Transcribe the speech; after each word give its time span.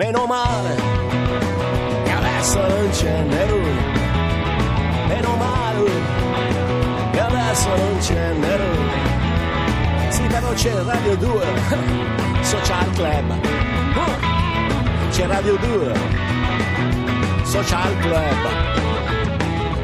Meno 0.00 0.24
male 0.24 0.76
che 2.04 2.10
adesso 2.10 2.58
non 2.58 2.88
c'è 2.90 3.20
Nerone. 3.20 3.82
Meno 5.08 5.36
male 5.36 5.90
che 7.12 7.20
adesso 7.20 7.68
non 7.68 7.98
c'è 7.98 8.32
Nerone. 8.32 10.08
Sì, 10.08 10.22
però 10.22 10.52
c'è 10.54 10.72
Radio 10.84 11.16
2, 11.16 11.46
Social 12.40 12.90
Club. 12.94 13.40
Uh, 13.94 15.10
C'è 15.10 15.26
Radio 15.26 15.56
2, 15.56 15.92
Social 17.44 17.98
Club. 17.98 18.48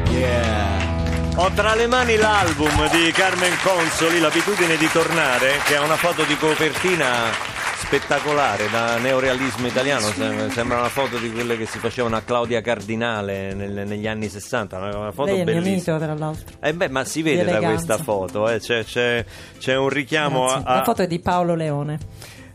Yeah. 0.09 1.35
Ho 1.35 1.51
tra 1.53 1.75
le 1.75 1.85
mani 1.85 2.15
l'album 2.15 2.89
di 2.89 3.11
Carmen 3.11 3.55
Consoli, 3.61 4.19
L'abitudine 4.19 4.77
di 4.77 4.89
tornare, 4.89 5.59
che 5.65 5.75
ha 5.75 5.83
una 5.83 5.95
foto 5.95 6.23
di 6.23 6.35
copertina 6.37 7.55
spettacolare 7.87 8.69
da 8.69 8.97
neorealismo 8.97 9.65
italiano, 9.65 10.07
Sem- 10.07 10.49
sembra 10.51 10.79
una 10.79 10.89
foto 10.89 11.17
di 11.17 11.31
quelle 11.31 11.55
che 11.55 11.65
si 11.65 11.79
facevano 11.79 12.17
a 12.17 12.21
Claudia 12.21 12.59
Cardinale 12.59 13.53
nel- 13.53 13.87
negli 13.87 14.05
anni 14.07 14.27
60, 14.27 14.75
una 14.77 14.97
una 14.97 15.11
foto 15.13 15.31
Lei 15.31 15.39
è 15.39 15.43
bellissima. 15.45 15.95
mito, 15.95 16.05
tra 16.05 16.13
l'altro. 16.13 16.57
Eh 16.59 16.73
beh, 16.73 16.89
ma 16.89 17.05
si 17.05 17.21
vede 17.21 17.45
da 17.45 17.59
questa 17.59 17.97
foto, 17.97 18.49
eh, 18.49 18.59
c'è, 18.59 18.83
c'è- 18.83 19.23
c'è 19.57 19.77
un 19.77 19.87
richiamo 19.87 20.47
Grazie. 20.47 20.63
a... 20.65 20.75
La 20.75 20.83
foto 20.83 21.01
è 21.03 21.07
di 21.07 21.19
Paolo 21.19 21.55
Leone. 21.55 21.97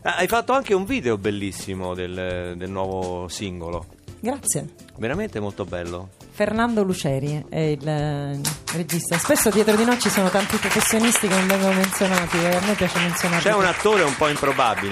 Ah, 0.03 0.15
Hai 0.17 0.27
fatto 0.27 0.53
anche 0.53 0.73
un 0.73 0.85
video 0.85 1.17
bellissimo 1.17 1.93
del, 1.93 2.53
del 2.57 2.69
nuovo 2.69 3.27
singolo, 3.29 3.85
Grazie. 4.19 4.67
veramente 4.97 5.39
molto 5.39 5.63
bello. 5.65 6.09
Fernando 6.35 6.81
Luceri 6.83 7.45
è 7.47 7.59
il 7.59 7.87
eh, 7.87 8.39
regista. 8.73 9.17
Spesso 9.19 9.49
dietro 9.51 9.75
di 9.75 9.85
noi 9.85 9.99
ci 9.99 10.09
sono 10.09 10.29
tanti 10.29 10.57
professionisti 10.57 11.27
che 11.27 11.35
non 11.35 11.45
vengono 11.45 11.73
menzionati 11.73 12.37
e 12.37 12.55
a 12.55 12.59
me 12.65 12.73
piace 12.73 12.99
menzionarli. 12.99 13.43
C'è 13.49 13.53
un 13.55 13.65
attore 13.65 14.01
un 14.01 14.15
po' 14.15 14.27
in 14.27 14.35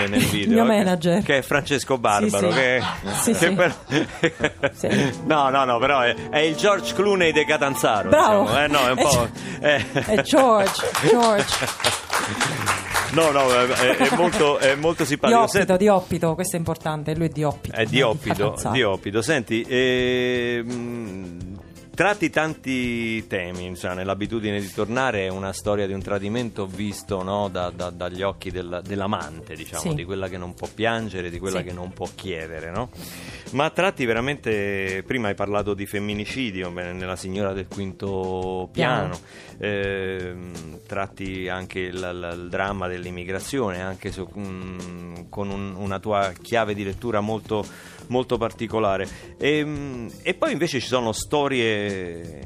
nel 0.08 0.24
video. 0.30 0.64
mio 0.64 0.64
eh, 0.72 0.78
manager. 0.78 1.24
Che 1.24 1.40
è 1.40 1.42
Francesco 1.42 1.98
Barbaro. 1.98 2.52
Sì, 2.52 2.58
sì. 2.58 2.60
Che, 2.60 2.84
Sì, 3.22 3.34
che 3.34 3.52
per-. 3.54 5.20
No, 5.26 5.50
no, 5.50 5.66
no, 5.66 5.80
però 5.80 6.02
è, 6.02 6.14
è 6.30 6.40
il 6.40 6.56
George 6.56 6.94
Clooney 6.94 7.32
de 7.32 7.44
Catanzaro. 7.44 8.10
Bravo. 8.10 8.44
diciamo, 8.44 8.64
eh, 8.64 8.68
no, 8.68 8.80
è 8.88 8.92
un 8.92 8.98
po'. 8.98 9.30
eh. 9.62 9.86
È 10.16 10.22
George, 10.22 10.92
George. 11.10 12.71
No, 13.14 13.32
no, 13.32 13.52
è, 13.52 13.98
è 13.98 14.16
molto, 14.16 14.58
è 14.58 14.76
molto 14.76 15.04
simpatico. 15.04 15.40
Dioppito, 15.40 15.66
Senti- 15.66 15.84
Dioppito, 15.84 16.34
questo 16.36 16.56
è 16.56 16.60
importante, 16.60 17.14
lui 17.16 17.26
è 17.26 17.30
Dioppito. 17.30 17.76
È 17.76 17.86
Dioppito, 17.86 18.36
Catanzaro. 18.36 18.74
Dioppito. 18.74 19.22
Senti, 19.22 19.66
ehm, 19.68 21.51
tratti 22.02 22.32
tanti 22.32 23.28
temi, 23.28 23.66
insomma, 23.66 23.94
nell'abitudine 23.94 24.60
di 24.60 24.72
tornare 24.74 25.26
è 25.26 25.30
una 25.30 25.54
storia 25.54 25.86
di 25.86 25.94
un 25.94 26.02
tradimento 26.02 26.66
visto 26.66 27.22
no, 27.22 27.48
da- 27.48 27.70
da- 27.70 27.92
dagli 27.92 28.24
occhi 28.24 28.50
del- 28.50 28.82
dell'amante, 28.84 29.54
diciamo, 29.54 29.82
Sì. 29.84 29.94
di 29.94 30.04
quella 30.04 30.28
che 30.28 30.40
non 30.40 30.56
può 30.56 30.68
piangere, 30.74 31.30
di 31.30 31.38
quella 31.38 31.60
Sì. 31.60 31.66
che 31.66 31.74
non 31.74 31.94
può 31.94 32.08
chiedere, 32.16 32.72
no? 32.72 32.90
Ma 33.52 33.70
tratti 33.70 34.04
veramente, 34.06 35.04
prima 35.06 35.28
hai 35.28 35.36
parlato 35.36 35.76
di 35.76 35.86
femminicidio, 35.86 36.72
nella 36.72 37.16
signora 37.16 37.54
del 37.54 37.68
quinto 37.68 38.68
piano, 38.72 39.20
Ehm, 39.64 40.80
tratti 40.88 41.48
anche 41.48 41.78
il, 41.82 41.94
il- 41.94 42.38
il 42.42 42.50
dramma 42.50 42.88
dell'immigrazione, 42.88 43.80
anche 43.80 44.12
su- 44.12 44.28
mm, 44.36 45.30
con 45.30 45.52
un- 45.52 45.76
una 45.76 46.00
tua 46.00 46.32
chiave 46.42 46.74
di 46.74 46.84
lettura 46.84 47.20
molto, 47.20 47.64
molto 48.08 48.38
particolare. 48.40 49.08
E, 49.38 50.08
e 50.24 50.34
poi 50.34 50.52
invece 50.54 50.80
ci 50.80 50.88
sono 50.88 51.12
storie 51.12 51.91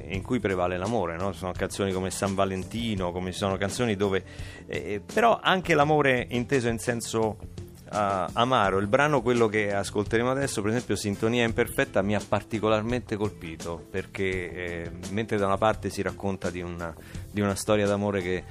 in 0.10 0.22
cui 0.22 0.40
prevale 0.40 0.78
l'amore, 0.78 1.16
no? 1.18 1.32
Sono 1.34 1.52
canzoni 1.52 1.92
come 1.92 2.12
San 2.12 2.36
Valentino, 2.36 3.12
come 3.12 3.32
sono 3.32 3.58
canzoni 3.58 3.96
dove... 3.96 4.24
eh, 4.68 5.02
però 5.14 5.40
anche 5.42 5.74
l'amore 5.74 6.28
inteso 6.30 6.68
in 6.68 6.80
senso 6.80 7.38
ah, 7.90 8.30
amaro. 8.34 8.80
Il 8.80 8.88
brano, 8.88 9.22
quello 9.22 9.48
che 9.48 9.74
ascolteremo 9.74 10.32
adesso, 10.32 10.62
per 10.62 10.72
esempio, 10.72 10.96
Sintonia 10.96 11.46
Imperfetta, 11.46 12.02
mi 12.02 12.16
ha 12.16 12.22
particolarmente 12.28 13.16
colpito 13.16 13.86
perché 13.90 14.52
eh, 14.52 14.92
mentre 15.12 15.38
da 15.38 15.46
una 15.46 15.58
parte 15.58 15.90
si 15.90 16.02
racconta 16.02 16.50
di 16.50 16.62
una, 16.62 16.94
di 17.32 17.42
una 17.42 17.56
storia 17.56 17.88
d'amore 17.88 18.22
che 18.22 18.44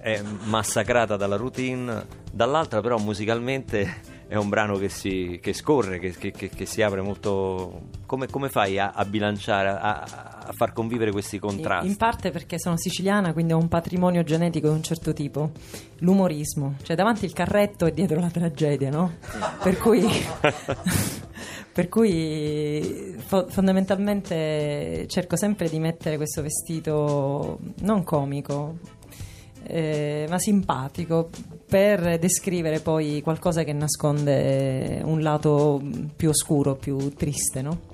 è 0.00 0.20
massacrata 0.44 1.16
dalla 1.16 1.36
routine, 1.36 2.04
dall'altra 2.32 2.80
però 2.80 2.98
musicalmente 2.98 4.11
è 4.32 4.36
un 4.36 4.48
brano 4.48 4.78
che, 4.78 4.88
si, 4.88 5.38
che 5.42 5.52
scorre, 5.52 5.98
che, 5.98 6.12
che- 6.16 6.30
che- 6.48 6.64
si 6.64 6.80
apre 6.80 7.02
molto... 7.02 7.82
Come, 8.06 8.28
come 8.28 8.48
fai 8.48 8.78
a, 8.78 8.92
a 8.94 9.04
bilanciare, 9.04 9.68
a, 9.68 10.00
a 10.46 10.52
far 10.54 10.72
convivere 10.72 11.10
questi 11.12 11.38
contrasti? 11.38 11.86
In 11.86 11.96
parte 11.96 12.30
perché 12.30 12.58
sono 12.58 12.78
siciliana, 12.78 13.34
quindi 13.34 13.52
ho 13.52 13.58
un 13.58 13.68
patrimonio 13.68 14.22
genetico 14.22 14.68
di 14.68 14.74
un 14.74 14.82
certo 14.82 15.12
tipo. 15.12 15.50
L'umorismo, 15.98 16.76
cioè 16.82 16.96
davanti 16.96 17.26
il 17.26 17.34
carretto 17.34 17.84
e 17.84 17.92
dietro 17.92 18.20
la 18.20 18.30
tragedia, 18.30 18.88
no? 18.88 19.16
Per 19.62 19.76
cui, 19.76 20.02
per 21.72 21.88
cui 21.90 23.14
fo- 23.18 23.46
fondamentalmente 23.48 25.06
cerco 25.08 25.36
sempre 25.36 25.68
di 25.68 25.78
mettere 25.78 26.16
questo 26.16 26.40
vestito 26.42 27.58
non 27.80 28.02
comico, 28.02 28.76
eh, 29.66 30.26
ma 30.28 30.38
simpatico 30.38 31.30
per 31.66 32.18
descrivere 32.18 32.80
poi 32.80 33.20
qualcosa 33.22 33.62
che 33.64 33.72
nasconde 33.72 35.00
un 35.04 35.22
lato 35.22 35.80
più 36.14 36.28
oscuro, 36.28 36.74
più 36.74 37.14
triste, 37.14 37.62
no? 37.62 37.91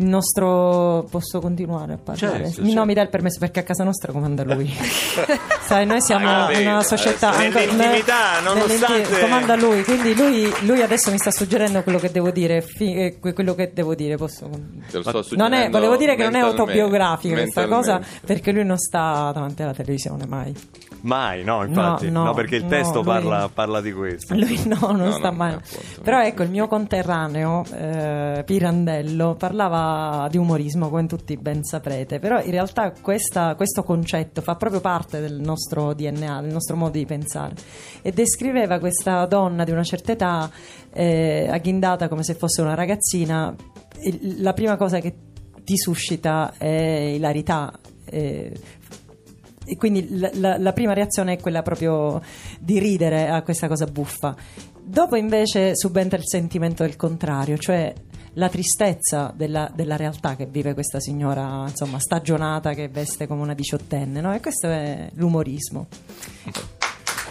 Il 0.00 0.06
nostro. 0.06 1.06
Posso 1.10 1.40
continuare 1.40 1.92
a 1.92 1.98
parlare? 1.98 2.18
Certo, 2.44 2.60
mi, 2.62 2.68
certo. 2.68 2.72
No, 2.80 2.84
mi 2.86 2.94
dà 2.94 3.02
il 3.02 3.10
permesso 3.10 3.38
perché 3.38 3.60
a 3.60 3.62
casa 3.64 3.84
nostra 3.84 4.12
comanda 4.12 4.44
lui. 4.44 4.66
Sai, 5.66 5.84
noi 5.84 6.00
siamo 6.00 6.26
Ah, 6.26 6.48
una 6.58 6.82
società. 6.82 7.28
adesso- 7.32 7.58
anche- 7.58 7.66
Nell'intimità, 7.74 8.40
nonostante- 8.42 9.20
Comanda 9.20 9.56
lui, 9.56 9.84
quindi 9.84 10.14
lui, 10.14 10.50
lui 10.62 10.80
adesso 10.82 11.10
mi 11.10 11.18
sta 11.18 11.30
suggerendo 11.30 11.82
quello 11.82 11.98
che 11.98 12.10
devo 12.10 12.30
dire. 12.30 12.62
fi- 12.62 12.94
eh, 12.94 13.18
que- 13.20 13.34
quello 13.34 13.54
che 13.54 13.72
devo 13.74 13.94
dire. 13.94 14.16
Posso. 14.16 14.48
Te 14.90 14.98
lo 15.02 15.22
sto 15.22 15.36
Non 15.36 15.52
è, 15.52 15.68
volevo 15.68 15.96
dire 15.96 16.16
che 16.16 16.22
non 16.24 16.34
è 16.34 16.40
autobiografica 16.40 17.34
questa 17.34 17.66
cosa 17.66 18.00
perché 18.24 18.52
lui 18.52 18.64
non 18.64 18.78
sta 18.78 19.30
davanti 19.34 19.62
alla 19.62 19.74
televisione 19.74 20.24
mai. 20.26 20.54
Mai, 21.02 21.42
no, 21.44 21.64
infatti. 21.64 22.10
No, 22.10 22.24
no, 22.24 22.34
perché 22.34 22.56
il 22.56 22.64
no, 22.64 22.68
testo 22.68 22.96
lui- 22.96 23.04
parla, 23.04 23.48
parla 23.52 23.80
di 23.80 23.92
questo. 23.92 24.34
Lui 24.34 24.60
no, 24.66 24.78
non 24.80 24.96
No, 25.08 25.12
sta 25.12 25.30
no, 25.30 25.36
mai. 25.36 25.52
appunto. 25.54 26.02
Però 26.02 26.22
ecco, 26.22 26.42
il 26.42 26.50
mio 26.50 26.66
conterraneo 26.68 27.64
eh, 27.72 28.42
Pirandello 28.44 29.34
parlava 29.34 30.28
di 30.30 30.36
umorismo, 30.36 30.90
come 30.90 31.06
tutti 31.06 31.36
ben 31.36 31.64
saprete. 31.64 32.18
Però 32.18 32.40
in 32.42 32.50
realtà 32.50 32.92
questa- 33.00 33.54
questo 33.54 33.82
concetto 33.82 34.42
fa 34.42 34.56
proprio 34.56 34.80
parte 34.80 35.20
del 35.20 35.40
nostro 35.40 35.94
DNA, 35.94 36.42
del 36.42 36.52
nostro 36.52 36.76
modo 36.76 36.92
di 36.98 37.06
pensare. 37.06 37.54
E 38.02 38.12
descriveva 38.12 38.78
questa 38.78 39.24
donna 39.26 39.64
di 39.64 39.70
una 39.70 39.84
certa 39.84 40.12
età, 40.12 40.50
eh, 40.92 41.48
agghindata 41.50 42.08
come 42.08 42.22
se 42.22 42.34
fosse 42.34 42.60
una 42.60 42.74
ragazzina. 42.74 43.54
La 44.38 44.52
prima 44.52 44.76
cosa 44.76 44.98
che 44.98 45.14
ti 45.64 45.76
suscita 45.76 46.52
è 46.58 46.66
ilarità. 47.14 47.72
eh, 48.12 48.52
quindi 49.76 50.18
la, 50.18 50.30
la- 50.34 50.58
la 50.58 50.72
prima 50.72 50.92
reazione 50.92 51.34
è 51.34 51.40
quella 51.40 51.62
proprio 51.62 52.20
di 52.58 52.78
ridere 52.78 53.28
a 53.28 53.42
questa 53.42 53.68
cosa 53.68 53.86
buffa. 53.86 54.34
Dopo 54.82 55.16
invece 55.16 55.76
subentra 55.76 56.18
il 56.18 56.26
sentimento 56.26 56.82
del 56.82 56.96
contrario, 56.96 57.56
cioè 57.58 57.92
la 58.34 58.48
tristezza 58.48 59.32
della, 59.36 59.70
della 59.74 59.96
realtà 59.96 60.36
che 60.36 60.46
vive 60.46 60.74
questa 60.74 61.00
signora, 61.00 61.64
insomma, 61.68 61.98
stagionata 61.98 62.74
che 62.74 62.88
veste 62.88 63.26
come 63.26 63.42
una 63.42 63.54
diciottenne, 63.54 64.20
no? 64.20 64.34
E 64.34 64.40
questo 64.40 64.68
è 64.68 65.08
l'umorismo. 65.14 65.86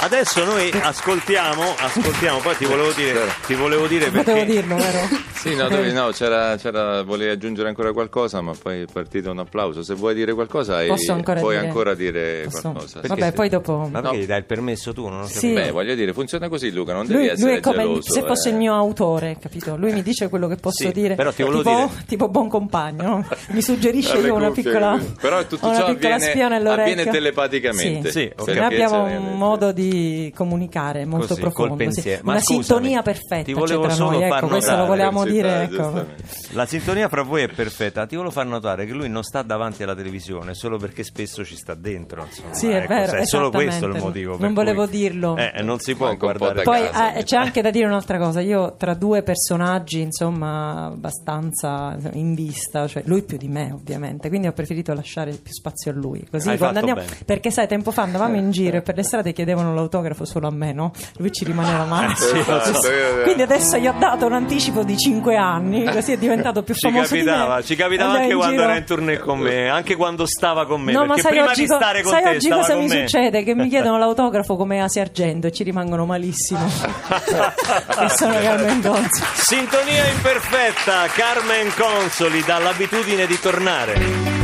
Adesso 0.01 0.45
noi 0.45 0.71
ascoltiamo, 0.71 1.61
ascoltiamo, 1.77 2.39
poi 2.39 2.55
ti 2.55 2.63
volevo 2.65 2.91
dire, 2.93 3.19
Certo. 3.19 3.47
ti 3.47 3.53
volevo 3.55 3.85
dire 3.85 4.05
Potevo 4.09 4.23
perché... 4.37 4.45
dirlo, 4.45 4.75
vero? 4.77 5.27
Sì, 5.39 5.55
no, 5.55 5.69
dovevi- 5.69 5.93
no, 5.93 6.09
c'era, 6.11 6.57
c'era- 6.57 7.01
volevi 7.03 7.31
aggiungere 7.31 7.69
ancora 7.69 7.93
qualcosa, 7.93 8.41
ma 8.41 8.51
poi 8.61 8.81
è 8.81 8.85
partito 8.91 9.31
un 9.31 9.39
applauso. 9.39 9.83
Se 9.83 9.93
vuoi 9.93 10.13
dire 10.13 10.33
qualcosa, 10.33 10.83
Posso 10.85 11.13
ancora 11.13 11.39
puoi 11.39 11.55
dire? 11.55 11.67
ancora 11.67 11.95
dire 11.95 12.41
Posso- 12.43 12.59
qualcosa. 12.71 12.93
Perché 12.99 13.07
Vabbè, 13.07 13.21
se- 13.23 13.31
poi 13.31 13.47
dopo... 13.49 13.87
Ma 13.89 14.01
perché 14.01 14.17
gli 14.17 14.25
dai 14.25 14.39
il 14.39 14.43
permesso 14.43 14.91
tu? 14.91 15.07
Non 15.07 15.25
Sì. 15.27 15.53
Beh, 15.53 15.71
voglio 15.71 15.95
dire, 15.95 16.11
funziona 16.11 16.49
così, 16.49 16.73
Luca, 16.73 16.91
non 16.91 17.05
devi 17.07 17.19
Lui, 17.19 17.27
essere 17.29 17.49
lui 17.51 17.57
è 17.57 17.61
come 17.61 17.77
geloso. 17.83 18.11
se 18.11 18.21
fosse 18.23 18.49
eh. 18.49 18.51
il 18.51 18.57
mio 18.57 18.73
autore, 18.75 19.37
capito? 19.39 19.77
Lui 19.77 19.93
mi 19.93 20.03
dice 20.03 20.27
quello 20.27 20.49
che 20.49 20.57
posso 20.57 20.83
Sì, 20.83 20.91
dire. 20.91 21.15
però 21.15 21.31
ti 21.31 21.41
volevo 21.43 21.61
tipo, 21.63 21.75
dire- 21.89 22.03
tipo 22.05 22.27
buon 22.27 22.49
compagno, 22.49 23.03
no? 23.03 23.27
mi 23.51 23.61
suggerisce 23.61 24.17
io 24.17 24.33
una 24.35 24.51
piccola? 24.51 24.99
Però 25.21 25.41
tutto 25.45 25.67
una 25.67 25.75
ciò 25.77 25.85
avviene- 25.85 26.69
avviene 26.69 27.05
telepaticamente. 27.05 28.11
Sì, 28.11 28.29
Se 28.29 28.33
ok. 28.37 28.47
Noi 28.49 28.57
abbiamo 28.65 29.03
un 29.05 29.37
modo 29.37 29.71
di 29.71 29.88
comunicare 30.35 31.05
molto 31.05 31.27
Così, 31.29 31.41
profondo, 31.41 31.75
col 31.75 31.91
sì. 31.93 32.09
una 32.23 32.39
scusami, 32.39 32.63
sintonia 32.63 33.01
perfetta 33.01 33.43
ti 33.43 33.53
volevo 33.53 33.83
tra 33.83 33.93
solo 33.93 34.11
noi. 34.19 34.27
far 34.27 34.37
Ecco, 34.37 34.47
questo 34.47 34.75
lo 34.75 34.85
volevamo 34.85 35.25
dire, 35.25 35.49
Eh, 35.59 35.63
ecco. 35.63 36.05
La 36.51 36.65
sintonia 36.65 37.07
fra 37.09 37.23
voi 37.23 37.43
è 37.43 37.47
perfetta. 37.49 38.05
Ti 38.05 38.15
volevo 38.15 38.33
far 38.33 38.45
notare 38.45 38.85
che 38.85 38.93
lui 38.93 39.09
non 39.09 39.23
sta 39.23 39.41
davanti 39.41 39.83
alla 39.83 39.95
televisione 39.95 40.53
solo 40.53 40.77
perché 40.77 41.03
spesso 41.03 41.43
ci 41.45 41.55
sta 41.55 41.73
dentro. 41.75 42.23
Insomma. 42.25 42.53
Sì, 42.53 42.67
è 42.69 42.77
Ecco, 42.77 42.93
vero, 42.93 43.11
È 43.17 43.25
solo 43.25 43.49
questo 43.51 43.85
il 43.85 43.97
motivo. 43.97 44.37
Non 44.39 44.53
volevo 44.53 44.83
cui- 44.87 44.97
dirlo. 44.97 45.35
Eh, 45.37 45.61
non 45.61 45.79
si 45.79 45.95
può 45.95 46.09
po' 46.09 46.17
guardare. 46.17 46.55
da 46.55 46.61
Poi 46.63 46.81
casa, 46.89 47.13
eh, 47.13 47.23
c'è 47.23 47.37
anche 47.37 47.61
da 47.61 47.69
dire 47.71 47.85
un'altra 47.85 48.17
cosa, 48.17 48.39
io 48.41 48.75
tra 48.77 48.93
due 48.93 49.21
personaggi 49.23 49.99
insomma 50.01 50.85
abbastanza 50.85 51.97
in 52.13 52.33
vista, 52.33 52.87
cioè 52.87 53.03
lui 53.05 53.23
più 53.23 53.37
di 53.37 53.47
me 53.47 53.71
ovviamente, 53.73 54.29
quindi 54.29 54.47
ho 54.47 54.51
preferito 54.53 54.93
lasciare 54.93 55.31
più 55.33 55.51
spazio 55.53 55.91
a 55.91 55.93
lui, 55.95 56.25
così 56.29 56.49
Hai 56.49 56.57
quando 56.57 56.79
fatto 56.79 56.89
andiamo, 56.91 57.09
bene. 57.09 57.23
perché 57.25 57.51
sai 57.51 57.67
tempo 57.67 57.91
fa 57.91 58.03
andavamo 58.03 58.35
in 58.37 58.51
giro 58.51 58.77
e 58.77 58.81
per 58.81 58.95
le 58.95 59.03
strade 59.03 59.33
chiedevano 59.33 59.73
l'autografo 59.79 60.25
solo 60.25 60.47
a 60.47 60.51
me, 60.51 60.71
no? 60.73 60.91
Lui 61.17 61.31
ci 61.31 61.43
rimaneva 61.45 61.85
male. 61.85 62.13
Esatto, 62.39 62.87
io- 62.91 63.23
Quindi 63.23 63.41
adesso 63.41 63.77
gli 63.77 63.87
ho 63.87 63.95
dato 63.97 64.25
un 64.25 64.33
anticipo 64.33 64.83
di 64.83 64.97
5 64.97 65.35
anni, 65.35 65.85
così 65.91 66.13
è 66.13 66.17
diventato 66.17 66.63
più 66.63 66.73
Ci 66.73 66.89
famoso 66.89 67.13
di 67.13 67.19
me. 67.21 67.25
capitava, 67.25 67.61
ci 67.63 67.75
capitava 67.75 68.13
anche 68.13 68.33
quando 68.35 68.51
giro- 68.55 68.63
era 68.63 68.77
in 68.77 68.83
tournée 68.85 69.17
con 69.19 69.39
me, 69.39 69.69
anche 69.69 69.95
quando 69.95 70.25
stava 70.25 70.65
con 70.65 70.81
me. 70.81 70.91
No, 70.91 71.05
ma 71.05 71.17
sai 71.17 71.31
prima 71.31 71.49
oggi, 71.49 71.61
di 71.61 71.67
co- 71.67 71.75
stare 71.75 72.01
con 72.01 72.11
sai 72.11 72.23
te 72.23 72.29
oggi 72.29 72.49
cosa 72.49 72.75
mi 72.75 72.87
me. 72.87 72.99
succede? 73.07 73.43
Che 73.43 73.55
mi 73.55 73.67
chiedono 73.69 73.97
l'autografo 73.97 74.55
come 74.55 74.81
Asia 74.81 75.01
Argento 75.01 75.47
e 75.47 75.51
ci 75.51 75.63
rimangono 75.63 76.05
malissimo. 76.05 76.65
e 76.69 78.09
sono 78.09 78.33
Carmen 78.33 78.81
Gonzo. 78.81 79.23
Sintonia 79.35 80.05
imperfetta, 80.07 81.05
Carmen 81.13 81.71
Consoli 81.75 82.41
dall'abitudine 82.43 83.25
di 83.27 83.39
tornare. 83.39 84.38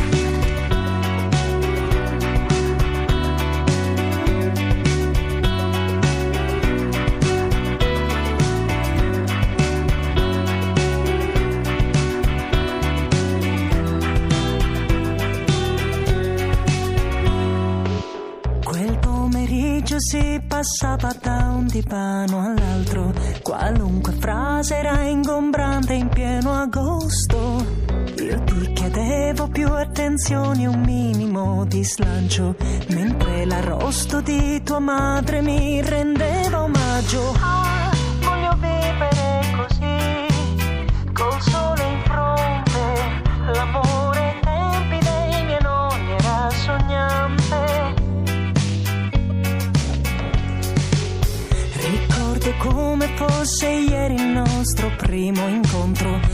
Si 20.08 20.40
passava 20.46 21.12
da 21.20 21.50
un 21.52 21.66
divano 21.66 22.40
all'altro, 22.40 23.12
qualunque 23.42 24.12
frase 24.12 24.76
era 24.76 25.02
ingombrante 25.02 25.94
in 25.94 26.08
pieno 26.08 26.52
agosto. 26.52 27.66
Io 28.22 28.44
ti 28.44 28.72
chiedevo 28.72 29.48
più 29.48 29.68
attenzione 29.68 30.62
e 30.62 30.66
un 30.68 30.80
minimo 30.82 31.64
di 31.64 31.82
slancio, 31.82 32.54
mentre 32.90 33.46
l'arrosto 33.46 34.20
di 34.20 34.62
tua 34.62 34.78
madre 34.78 35.42
mi 35.42 35.82
rendeva 35.82 36.62
omaggio. 36.62 37.65
Primo 55.32 55.48
incontro. 55.48 56.25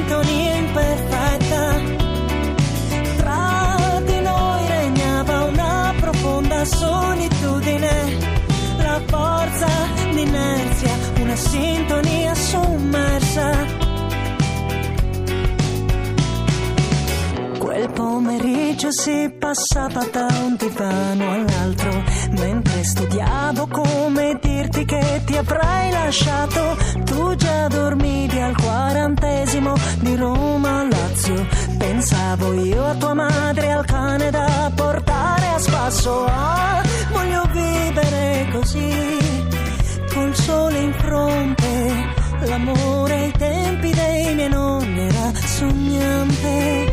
Sintonia 0.00 0.56
imperfetta. 0.56 1.80
Tra 3.16 4.00
di 4.02 4.20
noi 4.20 4.66
regnava 4.66 5.44
una 5.44 5.94
profonda 6.00 6.64
solitudine, 6.64 8.16
la 8.78 9.00
forza 9.06 9.68
d'inerzia, 10.12 10.92
una 11.20 11.36
sintonia 11.36 12.19
pomeriggio 18.80 18.90
si 18.92 19.30
passava 19.38 20.06
da 20.10 20.26
un 20.42 20.56
divano 20.56 21.32
all'altro, 21.32 22.02
mentre 22.30 22.82
studiavo 22.82 23.66
come 23.66 24.38
dirti 24.40 24.84
che 24.86 25.20
ti 25.26 25.36
avrei 25.36 25.90
lasciato. 25.90 26.76
Tu 27.04 27.34
già 27.34 27.68
dormivi 27.68 28.40
al 28.40 28.56
quarantesimo 28.56 29.74
di 30.00 30.16
Roma 30.16 30.80
a 30.80 30.88
Lazio. 30.88 31.46
Pensavo 31.76 32.54
io 32.54 32.86
a 32.86 32.94
tua 32.94 33.14
madre, 33.14 33.70
al 33.70 33.84
cane 33.84 34.30
da 34.30 34.72
portare 34.74 35.46
a 35.48 35.58
spasso. 35.58 36.24
Ah, 36.26 36.82
voglio 37.12 37.44
vivere 37.52 38.48
così, 38.50 39.18
col 40.12 40.34
sole 40.34 40.78
in 40.78 40.92
fronte. 40.94 42.18
L'amore 42.44 43.14
ai 43.14 43.32
tempi 43.32 43.90
dei 43.90 44.34
miei 44.34 44.48
nonni 44.48 45.00
era 45.00 45.32
sognante. 45.34 46.89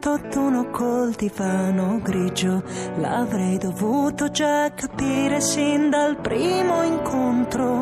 181 0.00 0.70
col 0.70 1.12
divano 1.12 1.98
grigio, 2.00 2.62
l'avrei 2.98 3.58
dovuto 3.58 4.30
già 4.30 4.72
capire 4.72 5.40
sin 5.40 5.90
dal 5.90 6.16
primo 6.20 6.84
incontro. 6.84 7.80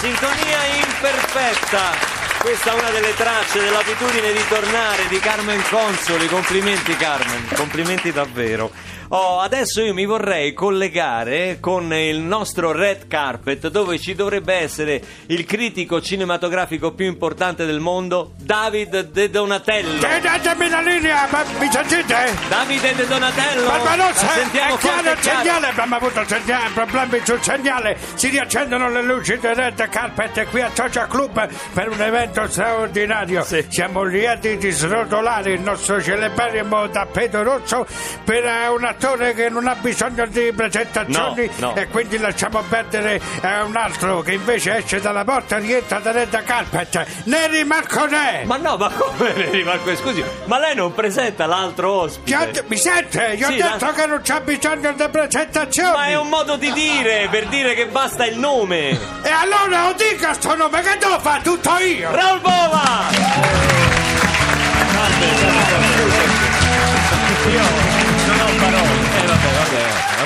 Sintonia 0.00 0.58
imperfetta. 0.84 2.18
Questa 2.40 2.72
è 2.72 2.78
una 2.78 2.90
delle 2.90 3.14
tracce 3.14 3.60
dell'abitudine 3.60 4.32
di 4.32 4.46
tornare 4.48 5.08
di 5.08 5.18
Carmen 5.18 5.62
Consoli. 5.68 6.26
Complimenti 6.26 6.94
Carmen, 6.96 7.48
complimenti 7.54 8.12
davvero. 8.12 8.70
Oh, 9.12 9.40
adesso 9.40 9.82
io 9.82 9.92
mi 9.92 10.06
vorrei 10.06 10.54
collegare 10.54 11.58
con 11.58 11.92
il 11.92 12.20
nostro 12.20 12.70
red 12.70 13.08
carpet 13.08 13.66
dove 13.66 13.98
ci 13.98 14.14
dovrebbe 14.14 14.54
essere 14.54 15.02
il 15.26 15.44
critico 15.44 16.00
cinematografico 16.00 16.92
più 16.92 17.06
importante 17.06 17.66
del 17.66 17.80
mondo, 17.80 18.34
David 18.36 19.10
De 19.10 19.28
Donatello. 19.28 20.06
Eh, 20.06 20.20
datemi 20.20 20.68
la 20.68 20.80
linea, 20.80 21.26
ma 21.28 21.42
mi 21.58 21.68
sentite? 21.68 22.14
Davide 22.48 22.94
De 22.94 23.06
Donatello. 23.08 23.66
Barbarossa, 23.66 24.26
La 24.26 24.32
sentiamo 24.32 24.74
è 24.74 24.78
chiaro 24.78 25.10
il 25.10 25.18
segnale, 25.18 25.66
abbiamo 25.66 25.96
avuto 25.96 26.24
segnale, 26.24 26.70
problemi 26.72 27.20
sul 27.24 27.42
segnale, 27.42 27.98
si 28.14 28.28
riaccendono 28.28 28.90
le 28.90 29.02
luci 29.02 29.36
del 29.38 29.56
Red 29.56 29.88
Carpet 29.88 30.48
qui 30.50 30.60
a 30.60 30.70
Social 30.72 31.08
Club 31.08 31.48
per 31.74 31.88
un 31.88 32.00
evento 32.00 32.46
straordinario. 32.46 33.42
Sì. 33.42 33.66
Siamo 33.70 34.04
lieti 34.04 34.56
di 34.56 34.70
srotolare 34.70 35.50
il 35.50 35.62
nostro 35.62 36.00
celeberrimo 36.00 36.88
tappeto 36.90 37.42
rosso 37.42 37.84
per 38.22 38.44
eh, 38.44 38.68
una 38.68 38.98
attore 39.00 39.32
che 39.34 39.48
non 39.48 39.66
ha 39.66 39.74
bisogno 39.76 40.26
di 40.26 40.52
presentazioni 40.54 41.50
No, 41.56 41.68
no. 41.68 41.74
e 41.76 41.88
quindi 41.88 42.18
lasciamo 42.18 42.62
perdere 42.68 43.18
eh, 43.40 43.60
un 43.62 43.74
altro 43.74 44.20
che 44.20 44.32
invece 44.32 44.76
esce 44.76 45.00
dalla 45.00 45.24
porta 45.24 45.56
e 45.56 45.60
rientra 45.60 45.98
da 46.00 46.10
Red 46.12 46.42
Carpet. 46.44 47.06
Neri 47.24 47.64
Marconè! 47.64 48.42
Ma 48.44 48.56
no, 48.58 48.76
ma 48.76 48.90
come 48.90 49.32
Neri 49.36 49.64
Marco? 49.64 49.94
Scusi, 49.96 50.22
ma 50.44 50.58
lei 50.58 50.74
non 50.74 50.92
presenta 50.92 51.46
l'altro 51.46 51.90
ho 51.90 52.00
ospite? 52.02 52.64
mi 52.66 52.76
sente? 52.76 53.36
Gli 53.36 53.42
ho 53.42 53.48
Sì, 53.48 53.56
detto 53.56 53.86
la- 53.86 53.92
che 53.92 54.06
non 54.06 54.20
c'ha 54.22 54.40
bisogno 54.40 54.92
di 54.92 55.08
presentazioni. 55.10 55.90
Ma 55.96 56.06
è 56.06 56.16
un 56.18 56.28
modo 56.28 56.56
di 56.56 56.70
dire, 56.72 57.28
per 57.30 57.46
dire 57.46 57.74
che 57.74 57.86
basta 57.86 58.26
il 58.26 58.38
nome. 58.38 58.90
E 59.22 59.30
allora 59.30 59.86
lo 59.86 59.94
dica 59.94 60.34
sto 60.34 60.54
nome 60.54 60.82
che 60.82 60.96
devo 60.98 61.18
fare 61.20 61.42
tutto 61.42 61.70
io! 61.78 62.10
Raul 62.10 62.40
Bova! 62.40 63.08
Io 65.20 65.89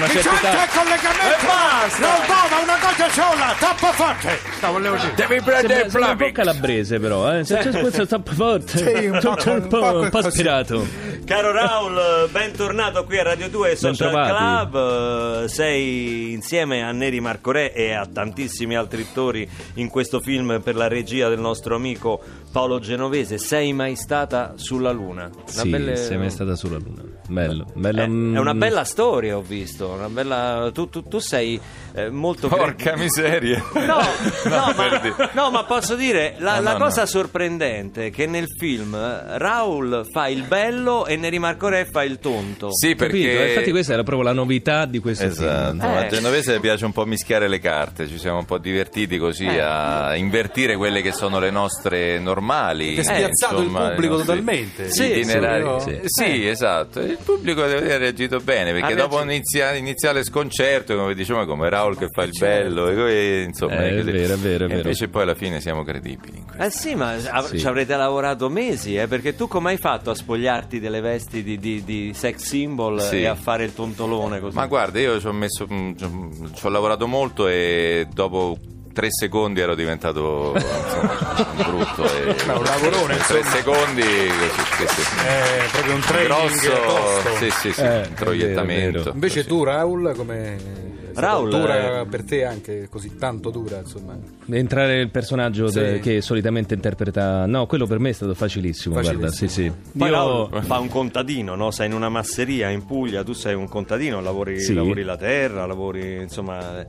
una 0.04 0.22
certa 0.22 0.48
età. 0.52 0.64
il 0.64 0.70
collegamento? 0.70 1.22
E 1.24 1.46
basta! 1.46 2.00
Non 2.00 2.26
va, 2.26 2.62
una 2.62 2.78
cosa 2.80 3.10
sola, 3.10 3.54
troppo 3.58 3.92
forte! 3.92 4.38
No, 4.60 4.72
volevo 4.72 4.96
dire. 4.96 5.12
Devi 5.14 5.40
prendere 5.42 5.82
il 5.84 5.90
sembra 5.90 6.10
un 6.12 6.16
po' 6.16 6.32
calabrese 6.32 6.98
però, 6.98 7.32
eh. 7.36 7.44
Se 7.44 7.56
c'è 7.58 7.80
questo 7.80 8.06
troppo 8.06 8.32
forte. 8.32 8.78
Sì, 8.78 9.06
un 9.06 9.18
po', 9.22 9.34
Tutto 9.34 9.50
un 9.52 9.68
po', 9.68 9.98
un 10.00 10.08
po' 10.10 10.18
aspirato. 10.18 10.86
Caro 11.24 11.52
Raul, 11.52 12.28
bentornato 12.30 13.04
qui 13.04 13.18
a 13.18 13.22
Radio 13.22 13.48
2 13.48 13.76
Social 13.76 14.10
Bentrovati. 14.10 14.70
Club. 14.70 15.42
Eh, 15.44 15.48
Sei 15.48 16.32
insieme 16.32 16.82
a 16.82 16.92
Neri 16.92 17.20
Marcorè 17.20 17.72
e 17.74 17.92
a 17.92 18.06
tantissimi 18.06 18.76
altri 18.76 19.02
attori 19.08 19.48
in 19.74 19.88
questo 19.88 20.20
film 20.20 20.60
per 20.62 20.74
la 20.76 20.86
regia 20.88 21.28
del 21.28 21.38
nostro 21.40 21.74
amico 21.76 22.20
Paolo 22.52 22.78
Genovese. 22.78 23.38
Sei 23.38 23.72
mai 23.72 23.96
stata 23.96 24.52
sulla 24.56 24.90
Luna? 24.92 25.24
Una 25.32 25.42
Sì, 25.46 25.68
belle- 25.68 25.96
sei 25.96 26.18
mai 26.18 26.30
stata 26.30 26.54
sulla 26.56 26.78
luna. 26.78 27.02
Bello. 27.26 27.66
Bella, 27.74 28.02
È, 28.02 28.06
è 28.06 28.08
una 28.08 28.54
bella 28.54 28.84
storia, 28.84 29.36
ho 29.36 29.42
visto. 29.42 29.88
Una 29.88 30.08
bella... 30.08 30.70
tu, 30.72 30.88
tu- 30.88 31.02
tu 31.08 31.18
sei 31.18 31.58
eh, 31.94 32.10
molto 32.10 32.48
cre- 32.48 32.58
Porca 32.58 32.96
miseria. 32.96 33.62
No, 33.74 33.98
no, 34.44 34.72
ma, 34.76 35.30
no, 35.32 35.50
ma 35.50 35.64
posso 35.64 35.94
dire, 35.94 36.34
la, 36.38 36.56
No, 36.56 36.62
la 36.62 36.72
no, 36.72 36.84
cosa 36.84 37.02
no. 37.02 37.06
sorprendente 37.06 38.06
è 38.06 38.10
che 38.10 38.26
nel 38.26 38.46
film 38.58 38.94
eh, 38.94 39.38
Raul 39.38 40.06
fa 40.10 40.28
il 40.28 40.42
bello 40.42 41.06
e 41.06 41.16
Neri 41.16 41.38
Marcorè 41.38 41.86
fa 41.86 42.02
il 42.04 42.18
tonto. 42.18 42.68
Sì, 42.72 42.94
Capito? 42.94 43.26
perché... 43.28 43.48
Infatti 43.48 43.70
questa 43.70 43.92
era 43.94 44.02
proprio 44.02 44.26
la 44.28 44.34
novità 44.34 44.84
di 44.84 44.98
questo 44.98 45.24
Esatto, 45.24 45.70
film. 45.70 45.82
Eh. 45.82 45.96
a 45.96 46.06
Genovese 46.08 46.60
piace 46.60 46.84
un 46.84 46.92
po' 46.92 47.04
mischiare 47.06 47.48
le 47.48 47.58
carte, 47.58 48.06
ci 48.08 48.18
siamo 48.18 48.38
un 48.38 48.44
po' 48.44 48.58
divertiti 48.58 49.16
così 49.18 49.46
Eh. 49.46 49.60
a 49.60 50.14
invertire 50.16 50.76
quelle 50.76 51.00
che 51.00 51.12
sono 51.12 51.38
le 51.38 51.50
nostre 51.50 52.18
normali. 52.18 52.94
Che 52.94 53.00
ha 53.00 53.04
spiazzato 53.04 53.58
il 53.58 53.64
insomma, 53.68 53.86
i 53.86 53.90
pubblico 53.90 54.16
totalmente. 54.16 54.90
Sì, 54.90 55.24
sì, 55.24 56.00
Sì, 56.04 56.46
esatto. 56.48 57.12
Il 57.14 57.20
pubblico 57.24 57.62
deve 57.62 57.78
aver 57.78 57.98
reagito 58.00 58.40
bene 58.40 58.72
perché 58.72 58.92
Ha 58.92 58.96
dopo 58.96 59.16
reagito. 59.16 59.32
inizia- 59.32 59.74
iniziale 59.74 60.24
sconcerto, 60.24 60.96
come 60.96 61.14
diciamo, 61.14 61.44
come 61.46 61.68
Raul 61.68 61.96
che 61.96 62.08
fa 62.10 62.22
il 62.24 62.32
bello, 62.38 62.88
e 62.88 62.94
poi, 62.94 63.42
insomma, 63.44 63.84
Eh, 63.84 63.90
è 63.90 63.96
così. 63.98 64.10
vero, 64.10 64.34
è 64.34 64.36
vero, 64.36 64.62
è 64.62 64.64
E 64.64 64.68
vero. 64.68 64.80
invece 64.80 65.08
poi 65.08 65.22
alla 65.22 65.34
fine 65.34 65.60
siamo 65.60 65.84
credibili. 65.84 66.44
Eh 66.58 66.70
sì, 66.70 66.94
ma 66.94 67.12
av- 67.30 67.46
Sì. 67.46 67.58
ci 67.58 67.66
avrete 67.66 67.96
lavorato 67.96 68.48
mesi, 68.48 68.96
eh, 68.96 69.06
perché 69.06 69.34
tu 69.36 69.46
come 69.48 69.70
hai 69.70 69.76
fatto 69.78 70.10
a 70.10 70.14
spogliarti 70.14 70.80
delle 70.80 71.00
vesti 71.00 71.42
di, 71.42 71.58
di- 71.58 71.82
di 71.84 72.12
sex 72.14 72.36
symbol 72.42 73.00
Sì. 73.00 73.20
e 73.22 73.26
a 73.26 73.34
fare 73.34 73.64
il 73.64 73.74
tontolone 73.74 74.40
così? 74.40 74.54
Ma 74.56 74.66
guarda, 74.66 74.98
io 74.98 75.20
ci 75.20 75.26
ho 75.26 75.32
messo, 75.32 75.66
mm, 75.72 75.92
ci 75.96 76.04
ho- 76.04 76.50
ci 76.54 76.66
ho 76.66 76.68
lavorato 76.68 77.06
molto 77.06 77.46
e 77.48 78.06
dopo 78.12 78.56
tre 78.94 79.08
secondi 79.10 79.60
ero 79.60 79.74
diventato 79.74 80.54
insomma, 80.54 81.44
brutto. 81.68 82.04
E, 82.04 82.34
Ma 82.46 82.56
un 82.56 82.64
lavorone, 82.64 83.16
tre 83.18 83.38
insomma. 83.40 83.56
secondi 83.56 84.02
così, 84.02 84.86
sì, 84.88 85.02
sì. 85.02 85.16
È 85.26 85.64
proprio 85.72 85.94
un 85.94 86.00
training 86.00 86.60
grosso, 86.60 86.70
tosto. 86.70 87.34
sì, 87.36 87.50
sì, 87.50 87.72
sì, 87.72 87.80
Eh, 87.82 87.98
un 88.06 88.14
proiettamento. 88.14 88.98
vero. 89.00 89.10
Invece 89.12 89.44
tu, 89.44 89.64
Raul, 89.64 90.14
come... 90.16 90.92
Raul, 91.16 91.48
dura 91.48 92.00
eh, 92.00 92.06
per 92.06 92.24
te 92.24 92.44
anche 92.44 92.88
così 92.90 93.16
tanto 93.16 93.50
dura, 93.50 93.78
insomma. 93.78 94.16
Entrare 94.50 94.98
il 95.00 95.10
personaggio 95.10 95.68
Sì. 95.68 95.78
de- 95.78 95.98
che 96.00 96.20
solitamente 96.20 96.74
interpreta. 96.74 97.46
No, 97.46 97.66
quello 97.66 97.86
per 97.86 98.00
me 98.00 98.08
è 98.08 98.12
stato 98.12 98.34
facilissimo. 98.34 98.94
Facilissimo. 98.96 99.20
Guarda, 99.20 99.36
sì, 99.36 99.46
sì. 99.48 99.72
Poi 99.96 100.08
Io- 100.08 100.12
Raul 100.50 100.62
fa 100.64 100.78
un 100.78 100.88
contadino, 100.88 101.54
no? 101.54 101.70
Sei 101.70 101.86
in 101.86 101.92
una 101.94 102.08
masseria 102.08 102.68
in 102.70 102.84
Puglia, 102.84 103.22
tu 103.22 103.32
sei 103.32 103.54
un 103.54 103.68
contadino, 103.68 104.20
lavori, 104.20 104.60
Sì. 104.60 104.74
lavori 104.74 105.04
la 105.04 105.16
terra, 105.16 105.66
lavori 105.66 106.22
insomma. 106.22 106.84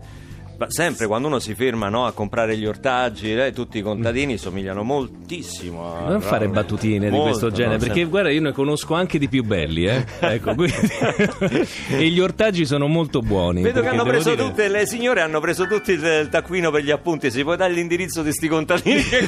Ma 0.58 0.66
sempre 0.70 1.08
quando 1.08 1.28
uno 1.28 1.40
si 1.40 1.54
ferma 1.56 1.90
no, 1.90 2.06
a 2.06 2.12
comprare 2.12 2.58
gli 2.58 2.66
ortaggi, 2.66 3.34
eh, 3.34 3.52
tutti 3.54 3.78
i 3.80 3.82
contadini 3.82 4.38
somigliano 4.38 4.84
moltissimo 4.84 5.96
a 5.98 6.10
Non 6.10 6.22
fare 6.22 6.48
battutine 6.48 7.06
di 7.10 7.12
Molto, 7.12 7.30
questo 7.30 7.52
genere, 7.52 7.74
no? 7.74 7.80
perché 7.80 7.94
Sempre- 7.94 8.10
guarda, 8.12 8.32
io 8.32 8.42
ne 8.42 8.52
conosco 8.52 8.94
anche 8.94 9.18
di 9.20 9.28
più 9.28 9.44
belli, 9.44 9.86
eh. 9.86 10.06
ecco, 10.20 10.56
quindi- 10.56 10.76
e 11.90 12.08
gli 12.08 12.20
ortaggi 12.20 12.66
sono 12.66 12.88
molto 12.88 13.22
buoni. 13.22 13.62
Vedo 13.62 13.82
che 13.82 13.88
hanno 13.88 14.04
preso 14.04 14.32
dire- 14.32 14.44
tutte 14.48 14.68
le 14.68 14.86
signore 14.88 15.22
hanno 15.22 15.40
preso 15.40 15.66
tutti 15.68 15.92
il, 15.92 16.04
il 16.04 16.30
taccuino 16.30 16.72
per 16.72 16.84
gli 16.84 16.92
appunti. 16.92 17.32
Si 17.32 17.44
può 17.44 17.56
dare 17.56 17.74
l'indirizzo 17.74 18.22
di 18.22 18.32
sti 18.32 18.48
contadini 18.48 19.04
che 19.04 19.28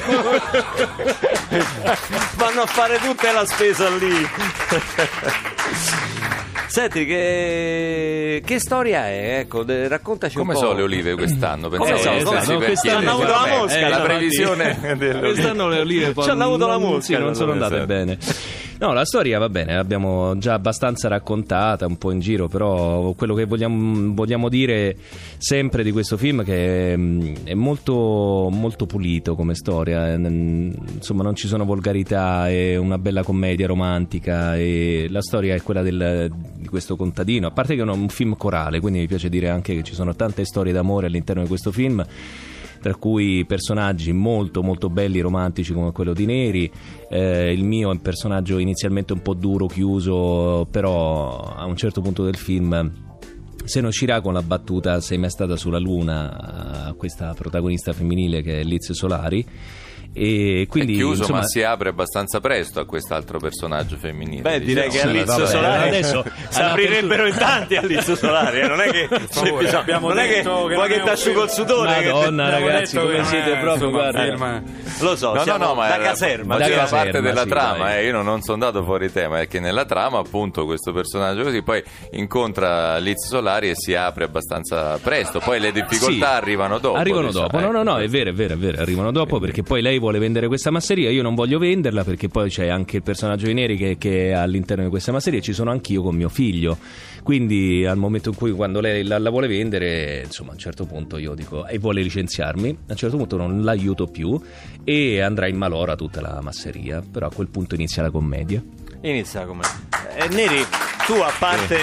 vanno 2.36 2.62
a 2.62 2.66
fare 2.66 2.98
tutta 2.98 3.32
la 3.32 3.44
spesa 3.44 3.88
lì. 3.96 4.26
Senti, 6.68 7.06
che, 7.06 8.27
che 8.48 8.58
storia 8.60 9.06
è? 9.08 9.38
Ecco, 9.40 9.62
de- 9.62 9.88
raccontaci 9.88 10.36
Come 10.38 10.54
un 10.54 10.60
po'. 10.60 10.66
so 10.68 10.72
le 10.72 10.82
olive 10.82 11.14
quest'anno? 11.14 11.68
Come 11.68 11.90
Pensavo 11.90 12.00
so? 12.00 12.10
che 12.18 12.24
Come 12.24 12.36
stessi 12.40 12.52
so? 12.52 12.58
per 12.58 12.66
Quest'anno 12.68 12.98
hanno 12.98 13.10
avuto 13.10 13.28
la 13.28 13.46
mosca, 13.58 13.88
la 13.88 14.00
previsione 14.00 14.78
delle 14.96 15.18
Quest'anno 15.32 15.68
le 15.68 15.80
olive 15.80 16.12
poi 16.12 16.24
Ci 16.24 16.30
hanno 16.30 16.44
avuto 16.44 16.66
la 16.66 16.78
mosca, 16.78 17.18
non 17.18 17.34
sono 17.34 17.52
andate 17.52 17.74
esatto. 17.74 17.86
bene. 17.86 18.18
No, 18.80 18.92
la 18.92 19.04
storia 19.04 19.40
va 19.40 19.48
bene, 19.48 19.74
l'abbiamo 19.74 20.38
già 20.38 20.54
abbastanza 20.54 21.08
raccontata, 21.08 21.84
un 21.86 21.98
po' 21.98 22.12
in 22.12 22.20
giro, 22.20 22.46
però 22.46 23.12
quello 23.14 23.34
che 23.34 23.44
vogliamo, 23.44 24.14
vogliamo 24.14 24.48
dire 24.48 24.96
sempre 25.36 25.82
di 25.82 25.90
questo 25.90 26.16
film 26.16 26.42
è 26.42 26.44
che 26.44 26.96
mm, 26.96 27.34
è 27.42 27.54
molto, 27.54 28.48
molto 28.52 28.86
pulito 28.86 29.34
come 29.34 29.56
storia, 29.56 30.12
eh, 30.12 30.14
insomma 30.14 31.24
non 31.24 31.34
ci 31.34 31.48
sono 31.48 31.64
volgarità, 31.64 32.48
è 32.48 32.76
una 32.76 32.98
bella 32.98 33.24
commedia 33.24 33.66
romantica 33.66 34.56
e 34.56 35.08
la 35.10 35.22
storia 35.22 35.56
è 35.56 35.62
quella 35.62 35.82
del- 35.82 36.30
di 36.54 36.68
questo 36.68 36.94
contadino, 36.94 37.48
a 37.48 37.50
parte 37.50 37.74
che 37.74 37.80
è 37.82 37.84
un 37.84 38.08
film 38.08 38.36
corale, 38.36 38.78
quindi 38.78 39.00
mi 39.00 39.06
piace 39.08 39.28
dire 39.28 39.48
anche 39.48 39.74
che 39.74 39.82
ci 39.82 39.94
sono 39.94 40.14
tante 40.14 40.44
storie 40.44 40.72
d'amore 40.72 41.08
all'interno 41.08 41.42
di 41.42 41.48
questo 41.48 41.72
film 41.72 42.04
tra 42.80 42.94
cui 42.94 43.44
personaggi 43.46 44.12
molto 44.12 44.62
molto 44.62 44.88
belli 44.88 45.20
romantici 45.20 45.72
come 45.72 45.92
quello 45.92 46.12
di 46.12 46.26
Neri. 46.26 46.70
Eh, 47.08 47.52
il 47.52 47.64
mio 47.64 47.90
è 47.90 47.92
un 47.92 48.00
personaggio 48.00 48.58
inizialmente 48.58 49.12
un 49.12 49.22
po' 49.22 49.34
duro 49.34 49.66
chiuso 49.66 50.66
però 50.70 51.40
a 51.40 51.64
un 51.64 51.76
certo 51.76 52.00
punto 52.00 52.24
del 52.24 52.36
film 52.36 53.06
se 53.64 53.80
ne 53.80 53.86
uscirà 53.86 54.20
con 54.20 54.32
la 54.32 54.42
battuta 54.42 55.00
sei 55.00 55.18
mai 55.18 55.30
stata 55.30 55.56
sulla 55.56 55.78
luna 55.78 56.86
a 56.86 56.92
questa 56.94 57.34
protagonista 57.34 57.92
femminile 57.92 58.40
che 58.40 58.60
è 58.60 58.62
Liz 58.62 58.92
Solari 58.92 59.44
e 60.18 60.66
quindi 60.68 60.92
è 60.94 60.96
chiuso, 60.96 61.20
insomma, 61.22 61.38
ma 61.40 61.46
si 61.46 61.62
apre 61.62 61.88
abbastanza 61.90 62.40
presto 62.40 62.80
a 62.80 62.84
quest'altro 62.86 63.38
personaggio 63.38 63.96
femminile. 63.96 64.42
Beh, 64.42 64.60
direi 64.60 64.88
che 64.88 64.90
diciamo. 64.90 65.10
all'Izzo 65.10 65.32
vabbè, 65.36 65.46
Solare 65.46 65.88
adesso, 65.88 66.24
si 66.48 66.60
aprirebbero 66.60 67.26
in 67.26 67.36
tanti 67.36 67.76
all'Izzo 67.76 68.14
Solare. 68.16 68.60
eh, 68.62 68.66
Non 68.68 68.80
è 68.80 68.90
che, 68.90 69.08
favore, 69.30 69.64
bisogna- 69.64 69.78
abbiamo 69.80 70.08
non 70.08 70.18
è 70.18 70.26
che 70.28 70.34
che 70.34 70.42
vuoi 70.42 70.88
che 70.88 71.00
ti 71.02 71.08
asciugo 71.08 71.42
il 71.44 71.50
sudore. 71.50 71.98
che- 72.00 72.12
Madonna 72.12 72.44
Abbiamo 72.46 72.66
ragazzi 72.66 72.96
come 72.98 73.14
che 73.16 73.24
siete 73.24 73.48
non 73.50 73.58
è, 73.58 73.60
proprio 73.60 73.90
guarda 73.90 74.22
firma- 74.22 74.62
Lo 75.00 75.16
so, 75.16 75.34
No, 75.34 75.44
no, 75.44 75.56
no, 75.56 75.74
ma 75.74 75.88
da 75.88 75.94
era- 75.94 76.04
caserma. 76.04 76.56
faceva 76.56 76.76
caserma, 76.80 77.02
parte 77.04 77.20
della 77.20 77.42
sì, 77.42 77.48
trama, 77.48 77.96
eh, 77.96 78.04
io 78.06 78.12
non, 78.12 78.24
non 78.24 78.40
sono 78.42 78.54
andato 78.54 78.82
fuori 78.84 79.12
tema, 79.12 79.40
è 79.40 79.46
che 79.48 79.60
nella 79.60 79.84
trama 79.84 80.18
appunto 80.18 80.64
questo 80.64 80.92
personaggio 80.92 81.42
così 81.42 81.62
poi 81.62 81.82
incontra 82.12 82.98
Liz 82.98 83.26
Solari 83.26 83.70
e 83.70 83.74
si 83.74 83.94
apre 83.94 84.24
abbastanza 84.24 84.98
presto, 84.98 85.38
poi 85.38 85.60
le 85.60 85.70
difficoltà 85.72 86.30
Sì, 86.30 86.34
arrivano 86.36 86.78
dopo. 86.78 86.96
Arrivano 86.96 87.30
dopo, 87.30 87.58
no, 87.60 87.70
no, 87.70 87.80
ecco. 87.80 87.90
no, 87.90 87.98
è 87.98 88.08
vero, 88.08 88.30
è 88.30 88.32
vero, 88.32 88.54
è 88.54 88.56
vero, 88.56 88.80
arrivano 88.80 89.12
dopo 89.12 89.38
perché 89.38 89.62
poi 89.62 89.82
lei 89.82 89.98
vuole 89.98 90.07
vendere 90.16 90.46
questa 90.46 90.70
masseria, 90.70 91.10
io 91.10 91.22
non 91.22 91.34
voglio 91.34 91.58
venderla 91.58 92.04
perché 92.04 92.28
poi 92.28 92.48
c'è 92.48 92.68
anche 92.68 92.96
il 92.96 93.02
personaggio 93.02 93.44
di 93.44 93.52
Neri 93.52 93.76
che, 93.76 93.98
che 93.98 94.28
è 94.28 94.32
all'interno 94.32 94.84
di 94.84 94.88
questa 94.88 95.12
masseria 95.12 95.40
e 95.40 95.42
ci 95.42 95.52
sono 95.52 95.70
anch'io 95.70 96.00
con 96.00 96.16
mio 96.16 96.30
figlio. 96.30 96.78
Quindi 97.22 97.84
al 97.84 97.98
momento 97.98 98.30
in 98.30 98.34
cui 98.34 98.52
quando 98.52 98.80
lei 98.80 99.04
la, 99.04 99.18
la 99.18 99.28
vuole 99.28 99.48
vendere, 99.48 100.22
insomma 100.24 100.50
a 100.50 100.52
un 100.54 100.58
certo 100.58 100.86
punto 100.86 101.18
io 101.18 101.34
dico 101.34 101.66
e 101.66 101.78
vuole 101.78 102.00
licenziarmi, 102.00 102.68
a 102.70 102.92
un 102.92 102.96
certo 102.96 103.18
punto 103.18 103.36
non 103.36 103.62
l'aiuto 103.62 104.06
più 104.06 104.40
e 104.82 105.20
andrà 105.20 105.46
in 105.46 105.56
malora 105.56 105.94
tutta 105.94 106.22
la 106.22 106.40
masseria, 106.40 107.02
però 107.02 107.26
a 107.26 107.30
quel 107.30 107.48
punto 107.48 107.74
inizia 107.74 108.00
la 108.00 108.10
commedia. 108.10 108.62
Inizia 109.02 109.44
come. 109.44 109.64
Eh, 110.16 110.28
Neri, 110.28 110.64
tu 111.06 111.12
a 111.12 111.30
parte. 111.38 111.76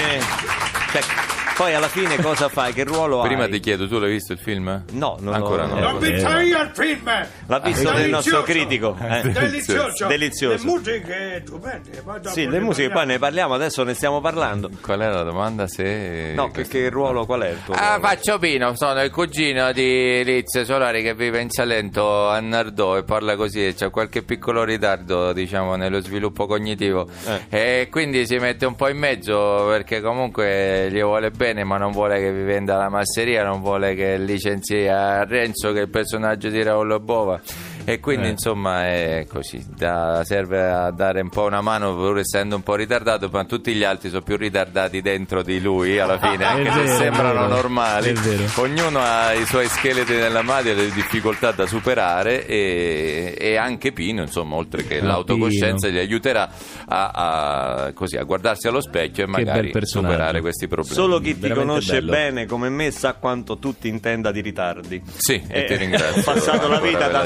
cioè, 0.91 1.34
Poi 1.55 1.73
alla 1.73 1.87
fine 1.87 2.17
cosa 2.17 2.49
fai? 2.49 2.73
Che 2.73 2.83
ruolo 2.83 3.21
Prima 3.21 3.43
hai? 3.43 3.49
ti 3.49 3.61
chiedo, 3.61 3.87
tu 3.87 3.97
l'hai 3.97 4.11
visto 4.11 4.33
il 4.33 4.39
film? 4.39 4.83
No, 4.91 5.15
non 5.21 5.33
Ancora 5.35 5.65
no. 5.65 5.79
L'ho 5.79 5.97
visto 5.99 6.27
io 6.39 6.61
il 6.61 6.71
film! 6.73 7.27
L'ha 7.47 7.59
visto 7.59 7.91
del 7.93 8.09
nostro 8.09 8.43
critico. 8.43 8.97
eh. 9.01 9.21
Delizioso! 9.29 10.05
Delizioso. 10.07 10.65
Le 10.65 10.69
musiche 10.71 11.41
stupende. 11.45 12.03
Sì, 12.29 12.43
ne 12.45 12.51
le 12.51 12.59
musiche 12.59 12.87
poi 12.89 12.95
parliamo. 12.97 13.11
ne 13.13 13.19
parliamo, 13.19 13.53
adesso 13.53 13.83
ne 13.83 13.93
stiamo 13.93 14.19
parlando. 14.19 14.69
Qual 14.81 14.99
è 14.99 15.07
la 15.07 15.23
domanda? 15.23 15.65
Se... 15.67 16.33
No, 16.35 16.51
che, 16.51 16.67
che 16.67 16.89
ruolo, 16.89 17.25
qual 17.25 17.41
è 17.43 17.49
il 17.51 17.59
tuo 17.63 17.73
Ah, 17.73 17.95
ruolo? 17.95 18.01
faccio 18.07 18.37
Pino, 18.37 18.75
sono 18.75 19.01
il 19.01 19.11
cugino 19.11 19.71
di 19.71 20.23
Liz 20.25 20.61
Solari 20.61 21.01
che 21.03 21.15
vive 21.15 21.39
in 21.39 21.49
Salento 21.51 22.27
a 22.27 22.39
Nardò 22.41 22.97
e 22.97 23.03
parla 23.03 23.37
così, 23.37 23.65
e 23.65 23.73
c'ha 23.73 23.89
qualche 23.89 24.23
piccolo 24.23 24.65
ritardo 24.65 25.31
diciamo 25.31 25.77
nello 25.77 26.01
sviluppo 26.01 26.47
cognitivo 26.47 27.07
e 27.49 27.87
quindi 27.89 28.25
si 28.27 28.35
mette 28.39 28.65
un 28.65 28.75
po' 28.75 28.89
in 28.89 28.97
mezzo 28.97 29.65
perché 29.69 30.01
comunque 30.01 30.89
gli 30.91 31.01
vuole 31.01 31.31
bene 31.31 31.43
ma 31.53 31.77
non 31.77 31.91
vuole 31.91 32.19
che 32.19 32.31
vi 32.31 32.43
venda 32.43 32.75
la 32.75 32.89
masseria, 32.89 33.43
non 33.43 33.61
vuole 33.61 33.93
che 33.93 34.17
licenzi 34.17 34.87
a 34.87 35.23
Renzo 35.23 35.71
che 35.71 35.79
è 35.79 35.83
il 35.83 35.89
personaggio 35.89 36.49
di 36.49 36.63
Raul 36.63 36.99
Bova 37.01 37.39
e 37.85 37.99
quindi 37.99 38.29
insomma 38.29 38.85
è 38.87 39.25
così, 39.29 39.63
da- 39.75 40.21
serve 40.25 40.63
a 40.65 40.91
dare 40.91 41.21
un 41.21 41.29
po' 41.29 41.43
una 41.43 41.61
mano 41.61 41.95
pur 41.95 42.17
essendo 42.19 42.55
un 42.55 42.63
po' 42.63 42.75
ritardato 42.75 43.29
ma 43.31 43.43
tutti 43.45 43.73
gli 43.73 43.83
altri 43.83 44.09
sono 44.09 44.21
più 44.23 44.37
ritardati 44.37 45.01
dentro 45.01 45.43
di 45.43 45.61
lui 45.61 45.99
alla 45.99 46.17
fine 46.19 46.43
anche 46.45 46.71
se 46.71 46.79
vero, 46.81 46.93
è 46.93 46.97
sembrano 46.97 47.41
vero. 47.41 47.47
normali 47.55 48.15
ognuno 48.55 48.99
ha 48.99 49.33
i 49.33 49.45
suoi 49.45 49.67
scheletri 49.67 50.15
nella 50.17 50.41
madre 50.41 50.73
le 50.73 50.89
difficoltà 50.91 51.51
da 51.51 51.65
superare 51.67 52.45
e, 52.47 53.35
e 53.39 53.55
anche 53.55 53.91
Pino 53.91 54.21
insomma 54.21 54.55
oltre 54.55 54.83
che 54.85 54.99
Ah, 54.99 55.03
l'autocoscienza 55.05 55.87
Pino. 55.87 55.99
gli 55.99 56.01
aiuterà 56.01 56.49
a, 56.87 57.09
a- 57.13 57.93
così, 57.93 58.17
a 58.17 58.23
guardarsi 58.23 58.67
allo 58.67 58.81
specchio 58.81 59.23
e 59.25 59.27
magari 59.27 59.71
superare 59.81 60.41
questi 60.41 60.67
problemi 60.67 60.95
Solo 60.95 61.19
chi 61.19 61.37
ti 61.37 61.49
conosce 61.49 61.99
bello. 61.99 62.11
bene 62.11 62.45
come 62.45 62.69
me 62.69 62.89
sa 62.91 63.13
quanto 63.13 63.57
tu 63.57 63.77
ti 63.77 63.87
intenda 63.89 64.31
di 64.31 64.41
ritardi. 64.41 65.01
sì 65.17 65.41
e 65.47 65.59
Eh, 65.61 65.65
ti 65.65 65.75
ringrazio 65.75 66.21
Ho 66.25 66.33
passato 66.33 66.67
la 66.67 66.79
vita 66.79 67.05
ad 67.05 67.11
la 67.11 67.25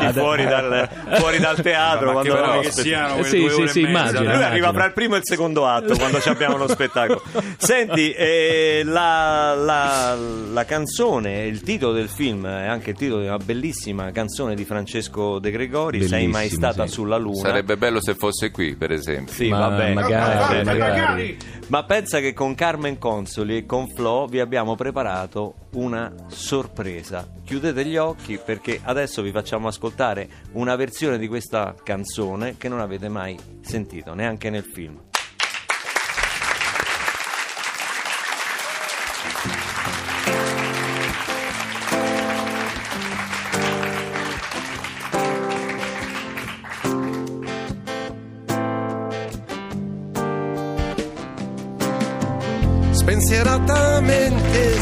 eh. 0.00 0.12
fuori 0.12 0.44
dal, 0.44 0.88
fuori 1.18 1.38
dal 1.38 1.60
teatro. 1.60 2.06
Ma 2.06 2.12
quando 2.12 2.34
però 2.34 2.60
che 2.60 2.70
siano 2.70 3.16
Eh, 3.18 3.24
sì, 3.24 3.38
due 3.40 3.50
sì, 3.50 3.54
ore 3.56 3.64
e 3.64 3.68
sì, 3.68 3.80
immagino. 3.80 4.18
Lui 4.20 4.28
dai. 4.32 4.42
arriva 4.42 4.72
fra 4.72 4.84
il 4.86 4.92
primo 4.92 5.14
e 5.14 5.18
il 5.18 5.24
secondo 5.24 5.66
atto 5.66 5.96
quando 5.96 6.20
ci 6.20 6.28
abbiamo 6.28 6.56
lo 6.56 6.68
spettacolo. 6.68 7.22
Senti, 7.56 8.12
eh, 8.12 8.82
la, 8.84 9.54
la- 9.54 10.16
la 10.52 10.64
canzone, 10.64 11.44
il 11.46 11.62
titolo 11.62 11.92
del 11.92 12.08
film 12.08 12.46
è 12.46 12.66
anche 12.66 12.90
il 12.90 12.96
titolo 12.96 13.20
di 13.20 13.26
una 13.26 13.38
bellissima 13.38 14.10
canzone 14.12 14.54
di 14.54 14.64
Francesco 14.64 15.38
De 15.38 15.50
Gregori, 15.50 16.06
Sei 16.06 16.26
mai 16.26 16.44
Bellissimo, 16.48 16.60
stata 16.70 16.86
sì. 16.86 16.92
sulla 16.92 17.16
luna. 17.16 17.38
sarebbe 17.40 17.76
bello 17.76 18.00
se 18.00 18.14
fosse 18.14 18.50
qui 18.50 18.74
per 18.76 18.92
esempio 18.92 19.32
Sì, 19.32 19.48
Ma 19.48 19.68
va 19.68 19.76
bene. 19.76 19.94
magari, 19.94 20.62
Magari, 20.64 20.78
magari. 20.78 21.36
Ma 21.68 21.82
pensa 21.84 22.20
che 22.20 22.34
con 22.34 22.54
Carmen 22.54 22.98
Consoli 22.98 23.56
e 23.56 23.66
con 23.66 23.88
Flo 23.88 24.26
vi 24.26 24.38
abbiamo 24.38 24.74
preparato 24.74 25.54
una 25.72 26.12
sorpresa. 26.28 27.26
Chiudete 27.42 27.86
gli 27.86 27.96
occhi 27.96 28.38
perché 28.38 28.80
adesso 28.82 29.22
vi 29.22 29.30
facciamo 29.30 29.68
ascoltare 29.68 30.28
una 30.52 30.76
versione 30.76 31.18
di 31.18 31.26
questa 31.26 31.74
canzone 31.82 32.58
che 32.58 32.68
non 32.68 32.80
avete 32.80 33.08
mai 33.08 33.38
sentito, 33.62 34.12
neanche 34.12 34.50
nel 34.50 34.64
film. 34.64 35.03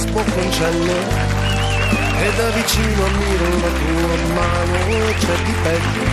Un 0.04 0.50
cielo 0.50 0.92
e 2.22 2.32
da 2.36 2.48
vicino 2.50 3.04
ammiro 3.06 3.48
la 3.60 3.72
tua 3.78 4.16
mano, 4.34 4.76
c'è 5.18 5.36
di 5.44 5.54
peggio. 5.62 6.04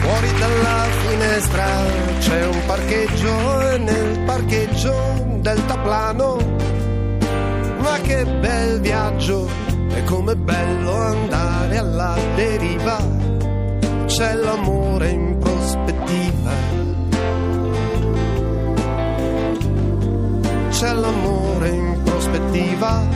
Fuori 0.00 0.38
dalla 0.38 0.86
finestra 1.06 1.66
c'è 2.18 2.46
un 2.46 2.60
parcheggio 2.66 3.70
e 3.70 3.78
nel 3.78 4.18
parcheggio 4.24 4.92
un 5.22 5.40
deltaplano. 5.40 6.36
Ma 7.78 7.98
che 8.02 8.24
bel 8.24 8.80
viaggio, 8.80 9.48
e 9.94 10.02
com'è 10.04 10.34
bello 10.34 10.92
andare 10.92 11.78
alla 11.78 12.16
deriva. 12.34 12.98
C'è 14.06 14.34
l'amore 14.34 15.08
in 15.10 15.38
prospettiva. 15.38 16.70
c'è 20.70 20.94
l'amore 20.94 21.49
prospettiva. 22.20 23.08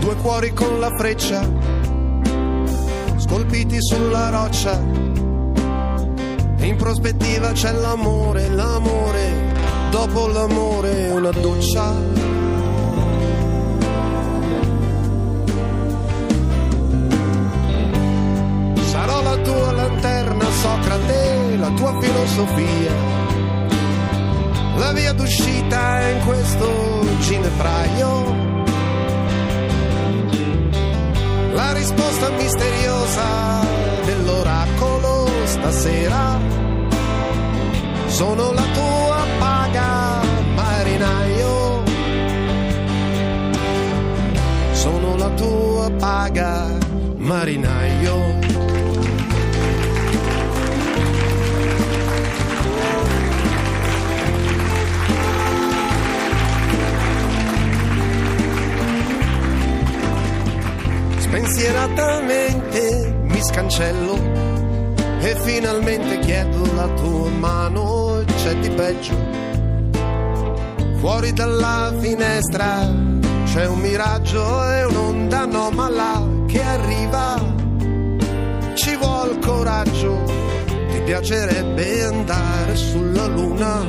Due 0.00 0.14
cuori 0.16 0.52
con 0.54 0.80
la 0.80 0.96
freccia, 0.96 1.46
scolpiti 3.16 3.76
sulla 3.80 4.30
roccia. 4.30 4.80
E 6.56 6.66
in 6.66 6.76
prospettiva 6.76 7.52
c'è 7.52 7.72
l'amore, 7.72 8.48
l'amore, 8.48 9.52
dopo 9.90 10.26
l'amore 10.28 11.10
una 11.10 11.30
doccia. 11.30 11.92
Sarò 18.86 19.22
la 19.22 19.36
tua 19.36 19.72
lanterna, 19.72 20.44
Socrate, 20.50 21.37
la 21.68 21.74
tua 21.74 22.00
filosofia. 22.00 22.92
La 24.76 24.92
via 24.92 25.12
d'uscita 25.12 26.08
in 26.08 26.24
questo 26.24 27.04
ginepraio. 27.20 28.36
La 31.52 31.72
risposta 31.72 32.30
misteriosa 32.30 33.60
dell'oracolo 34.04 35.28
stasera. 35.44 36.38
Sono 38.06 38.52
la 38.52 38.66
tua 38.72 39.26
paga, 39.38 40.20
marinaio. 40.54 41.82
Sono 44.72 45.16
la 45.16 45.28
tua 45.30 45.90
paga, 45.98 46.78
marinaio. 47.16 48.37
Spensieratamente 61.48 63.20
mi 63.22 63.40
scancello 63.42 64.18
e 65.18 65.34
finalmente 65.44 66.18
chiedo 66.18 66.74
la 66.74 66.86
tua 66.88 67.30
mano, 67.30 68.22
c'è 68.36 68.54
di 68.56 68.68
peggio. 68.68 69.16
Fuori 70.98 71.32
dalla 71.32 71.90
finestra 72.00 72.94
c'è 73.46 73.66
un 73.66 73.78
miraggio 73.78 74.72
e 74.72 74.84
un'onda 74.84 75.40
anomala 75.40 76.22
che 76.46 76.62
arriva. 76.62 77.42
Ci 78.74 78.96
vuol 78.96 79.38
coraggio, 79.38 80.24
ti 80.90 81.00
piacerebbe 81.00 82.04
andare 82.04 82.76
sulla 82.76 83.26
luna? 83.26 83.88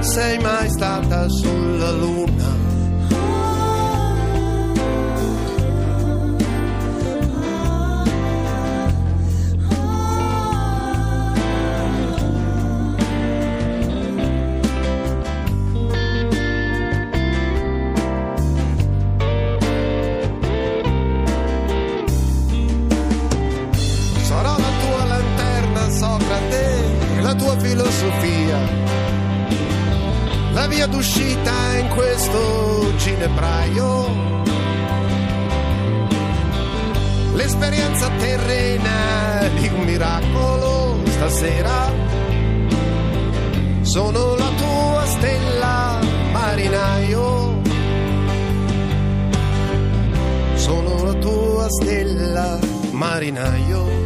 Sei 0.00 0.38
mai 0.38 0.70
stata 0.70 1.28
sulla 1.28 1.90
luna? 1.90 2.67
Questo 31.98 32.94
ginepraio. 32.96 34.06
L'esperienza 37.34 38.08
terrena 38.18 39.48
di 39.58 39.66
un 39.66 39.80
miracolo 39.84 41.00
stasera. 41.06 41.90
Sono 43.80 44.36
la 44.36 44.50
tua 44.62 45.04
stella, 45.06 45.98
marinaio. 46.30 47.62
Sono 50.54 51.02
la 51.02 51.14
tua 51.14 51.66
stella, 51.68 52.58
marinaio. 52.92 53.97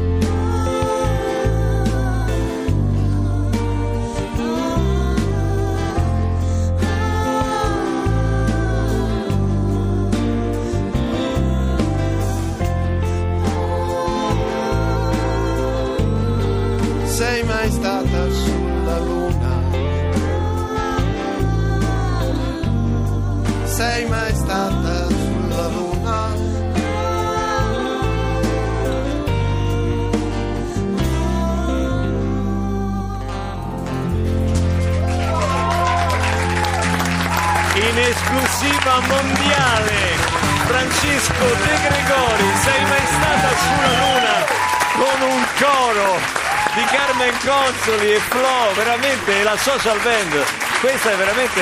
Consoli 47.45 48.13
e 48.13 48.19
Flo 48.19 48.73
veramente 48.77 49.43
la 49.43 49.57
social 49.57 49.99
band 50.01 50.33
questa 50.81 51.13
è 51.13 51.17
veramente 51.17 51.61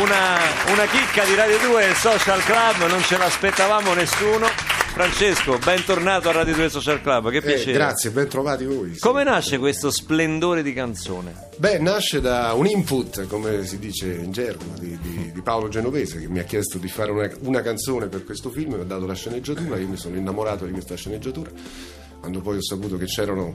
una, 0.00 0.36
una 0.72 0.84
chicca 0.86 1.24
di 1.24 1.34
Radio 1.34 1.58
2 1.58 1.94
Social 1.94 2.42
Club 2.44 2.88
non 2.90 3.00
ce 3.02 3.16
l'aspettavamo 3.16 3.94
nessuno 3.94 4.46
Francesco, 4.92 5.58
bentornato 5.58 6.30
a 6.30 6.32
Radio 6.32 6.54
2 6.54 6.70
Social 6.70 7.02
Club, 7.02 7.28
che 7.28 7.36
Eh, 7.36 7.42
piacere. 7.42 7.72
grazie, 7.72 8.08
ben 8.08 8.28
trovati 8.28 8.64
voi. 8.64 8.94
sì. 8.94 9.00
Come 9.00 9.24
nasce 9.24 9.58
questo 9.58 9.90
splendore 9.90 10.62
di 10.62 10.72
canzone? 10.72 11.48
Beh, 11.58 11.78
nasce 11.80 12.22
da 12.22 12.54
un 12.54 12.64
input, 12.64 13.26
come 13.26 13.66
si 13.66 13.78
dice 13.78 14.06
in 14.06 14.32
gergo, 14.32 14.64
di, 14.78 14.98
di- 15.02 15.32
di 15.34 15.42
Paolo 15.42 15.68
Genovese 15.68 16.18
che 16.18 16.28
mi 16.28 16.38
ha 16.38 16.44
chiesto 16.44 16.78
di 16.78 16.88
fare 16.88 17.10
una, 17.10 17.28
una 17.40 17.60
canzone 17.60 18.06
per 18.06 18.24
questo 18.24 18.48
film, 18.48 18.72
mi 18.72 18.80
ha 18.80 18.84
dato 18.84 19.04
la 19.04 19.12
sceneggiatura, 19.12 19.76
io 19.76 19.86
mi 19.86 19.98
sono 19.98 20.16
innamorato 20.16 20.64
di 20.64 20.72
questa 20.72 20.94
sceneggiatura. 20.96 21.50
Quando 22.26 22.42
poi 22.42 22.56
ho 22.56 22.62
saputo 22.62 22.96
che 22.96 23.04
c'erano 23.04 23.54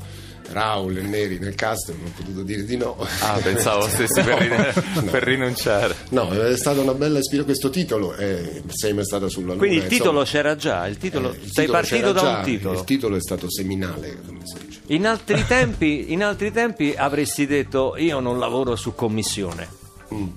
Raul 0.52 0.96
e 0.96 1.02
Neri 1.02 1.40
nel 1.40 1.56
cast, 1.56 1.90
non 1.90 2.06
ho 2.06 2.12
potuto 2.16 2.42
dire 2.42 2.64
di 2.64 2.78
no. 2.78 2.96
Ah, 3.20 3.38
pensavo 3.44 3.82
stessi 3.92 4.22
per, 4.22 4.38
rin- 4.38 5.10
per 5.12 5.24
rinunciare. 5.24 5.94
No, 6.12 6.32
è 6.32 6.56
stata 6.56 6.80
una 6.80 6.94
bella 6.94 7.20
ispirazione. 7.20 7.44
Questo 7.44 7.70
titolo 7.70 8.14
è 8.14 8.62
Sei 8.70 8.94
mai 8.94 9.04
stata 9.04 9.28
sulla 9.28 9.48
luna. 9.48 9.58
Quindi 9.58 9.76
il 9.76 9.84
insomma, 9.84 10.00
titolo 10.00 10.24
c'era 10.24 10.56
già, 10.56 10.88
il 10.88 10.98
titolo, 10.98 11.34
eh, 11.34 11.36
il 11.36 11.52
sei 11.52 11.66
titolo 11.66 11.72
partito 11.72 12.12
da 12.14 12.20
già, 12.22 12.38
un 12.38 12.44
titolo. 12.46 12.80
Il 12.80 12.84
titolo 12.86 13.16
è 13.18 13.20
stato 13.20 13.52
seminale, 13.52 14.22
come 14.26 14.40
si 14.46 14.66
dice. 14.66 14.80
In 14.86 15.06
altri, 15.06 15.46
tempi, 15.46 16.14
in 16.14 16.24
altri 16.24 16.54
tempi 16.54 16.94
avresti 16.96 17.46
detto 17.46 17.96
io 17.98 18.22
non 18.22 18.40
lavoro 18.40 18.78
su 18.78 18.96
commissione. 18.96 19.68
Mm. 20.14 20.28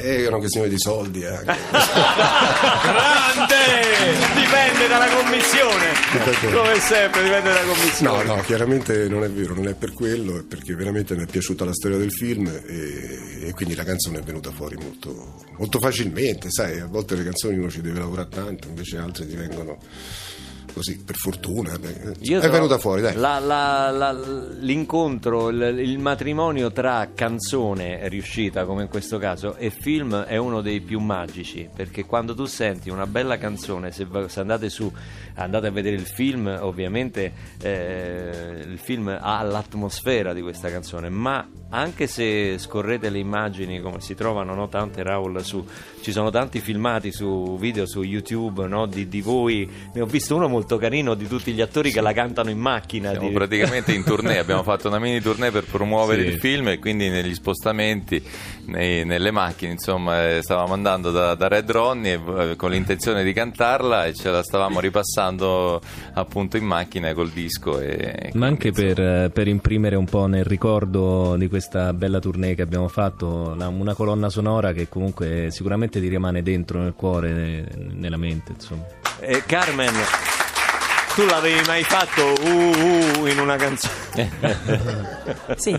È 0.00 0.26
una 0.28 0.38
questione 0.38 0.68
di 0.68 0.78
soldi 0.78 1.24
anche. 1.24 1.44
Grande! 2.82 3.56
Dipende 4.34 4.88
dalla 4.88 5.08
commissione. 5.08 5.86
Dipende. 6.12 6.56
Come 6.56 6.80
sempre, 6.80 7.22
dipende 7.22 7.48
dalla 7.52 7.62
No, 7.64 7.72
commissione. 7.74 8.24
no, 8.24 8.40
chiaramente 8.42 9.08
non 9.08 9.24
è 9.24 9.30
vero, 9.30 9.54
non 9.54 9.68
è 9.68 9.74
per 9.74 9.92
quello, 9.92 10.38
è 10.38 10.42
perché 10.42 10.74
veramente 10.74 11.14
mi 11.14 11.22
è 11.24 11.26
piaciuta 11.26 11.64
la 11.64 11.74
storia 11.74 11.98
del 11.98 12.12
film 12.12 12.46
e, 12.46 13.46
e 13.48 13.52
quindi 13.52 13.74
la 13.74 13.84
canzone 13.84 14.18
è 14.18 14.22
venuta 14.22 14.50
fuori 14.50 14.76
molto, 14.76 15.44
molto 15.58 15.78
facilmente, 15.78 16.48
sai, 16.50 16.80
a 16.80 16.86
volte 16.86 17.14
le 17.16 17.24
canzoni 17.24 17.58
uno 17.58 17.70
ci 17.70 17.80
deve 17.82 17.98
lavorare 17.98 18.28
tanto, 18.30 18.68
invece 18.68 18.96
altre 18.96 19.26
ti 19.28 19.36
vengono 19.36 19.78
così, 20.72 21.02
per 21.04 21.16
fortuna. 21.16 21.76
beh, 21.78 22.12
è 22.20 22.48
venuta 22.50 22.78
fuori, 22.78 23.00
dai. 23.02 23.14
la- 23.14 23.38
la- 23.38 23.90
la- 23.90 24.12
l'incontro, 24.60 25.48
il, 25.48 25.78
il 25.78 25.98
matrimonio 25.98 26.72
tra 26.72 27.10
canzone 27.14 28.08
riuscita, 28.08 28.64
come 28.64 28.82
in 28.82 28.88
questo 28.88 29.18
caso, 29.18 29.56
e 29.56 29.70
film 29.70 30.14
è 30.22 30.36
uno 30.36 30.60
dei 30.60 30.80
più 30.80 31.00
magici. 31.00 31.68
Perché 31.74 32.04
quando 32.04 32.34
tu 32.34 32.44
senti 32.44 32.90
una 32.90 33.06
bella 33.06 33.38
canzone, 33.38 33.90
se, 33.92 34.06
se 34.26 34.40
andate 34.40 34.68
su, 34.68 34.90
andate 35.42 35.66
a 35.66 35.70
vedere 35.70 35.96
il 35.96 36.06
film, 36.06 36.54
ovviamente 36.60 37.32
eh, 37.62 38.64
il 38.66 38.78
film 38.78 39.16
ha 39.20 39.42
l'atmosfera 39.42 40.32
di 40.32 40.40
questa 40.42 40.70
canzone, 40.70 41.08
ma 41.08 41.46
anche 41.72 42.06
se 42.08 42.58
scorrete 42.58 43.10
le 43.10 43.18
immagini 43.20 43.80
come 43.80 44.00
si 44.00 44.14
trovano 44.16 44.54
no, 44.54 44.68
tante 44.68 45.02
Raul 45.04 45.42
su 45.44 45.64
ci 46.00 46.10
sono 46.10 46.30
tanti 46.30 46.58
filmati 46.58 47.12
su 47.12 47.56
video 47.60 47.86
su 47.86 48.02
YouTube 48.02 48.66
no, 48.66 48.86
di, 48.86 49.06
di 49.06 49.20
voi 49.20 49.70
ne 49.92 50.00
ho 50.00 50.06
visto 50.06 50.34
uno 50.34 50.48
molto 50.48 50.78
carino 50.78 51.14
di 51.14 51.28
tutti 51.28 51.52
gli 51.52 51.60
attori 51.60 51.92
che 51.92 52.00
la 52.00 52.12
cantano 52.12 52.50
in 52.50 52.58
macchina 52.58 53.10
Siamo 53.12 53.28
di- 53.28 53.34
praticamente 53.34 53.92
in 53.92 54.02
tournée, 54.02 54.38
abbiamo 54.38 54.64
fatto 54.64 54.88
una 54.88 54.98
mini 54.98 55.20
tournée 55.20 55.52
per 55.52 55.64
promuovere 55.64 56.22
Sì. 56.22 56.28
il 56.30 56.38
film 56.40 56.68
e 56.68 56.78
quindi 56.80 57.08
negli 57.08 57.34
spostamenti, 57.34 58.20
nei- 58.66 59.04
nelle 59.04 59.30
macchine, 59.30 59.70
insomma, 59.72 60.28
eh, 60.28 60.42
stavamo 60.42 60.72
andando 60.72 61.12
da, 61.12 61.36
da 61.36 61.46
Red 61.46 61.70
Ronnie 61.70 62.20
eh, 62.38 62.56
con 62.56 62.70
l'intenzione 62.72 63.22
di 63.22 63.32
cantarla 63.32 64.06
e 64.06 64.14
ce 64.14 64.28
la 64.30 64.42
stavamo 64.42 64.80
ripassando 64.80 65.29
appunto 66.14 66.56
in 66.56 66.64
macchina 66.64 67.12
col 67.14 67.30
disco. 67.30 67.78
E, 67.80 68.30
Ma 68.34 68.46
anche 68.46 68.72
per, 68.72 69.30
per 69.30 69.48
imprimere 69.48 69.96
un 69.96 70.06
po' 70.06 70.26
nel 70.26 70.44
ricordo 70.44 71.36
di 71.36 71.48
questa 71.48 71.92
bella 71.92 72.18
tournée 72.18 72.54
che 72.54 72.62
abbiamo 72.62 72.88
fatto, 72.88 73.54
la- 73.54 73.68
una 73.68 73.94
colonna 73.94 74.28
sonora 74.28 74.72
che 74.72 74.88
comunque 74.88 75.48
sicuramente 75.50 76.00
ti 76.00 76.08
rimane 76.08 76.42
dentro 76.42 76.80
nel 76.80 76.94
cuore, 76.94 77.32
ne- 77.32 77.68
nella 77.92 78.16
mente, 78.16 78.52
insomma. 78.52 78.84
Eh, 79.20 79.42
Carmen 79.46 79.92
tu 81.14 81.26
l'avevi 81.26 81.60
mai 81.66 81.82
fatto 81.82 82.22
uh, 82.24 83.20
uh, 83.20 83.26
in 83.26 83.40
una 83.40 83.56
canzone 83.56 84.30
Sì, 85.56 85.76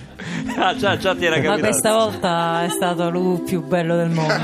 ah 0.58 0.76
già, 0.76 0.98
già 0.98 1.16
ti 1.16 1.26
era 1.26 1.38
ma 1.38 1.42
capitato 1.42 1.70
questa 1.70 1.94
volta 1.94 2.64
è 2.64 2.70
stato 2.70 3.10
lui 3.10 3.40
più 3.40 3.64
bello 3.64 3.96
del 3.96 4.10
mondo. 4.10 4.34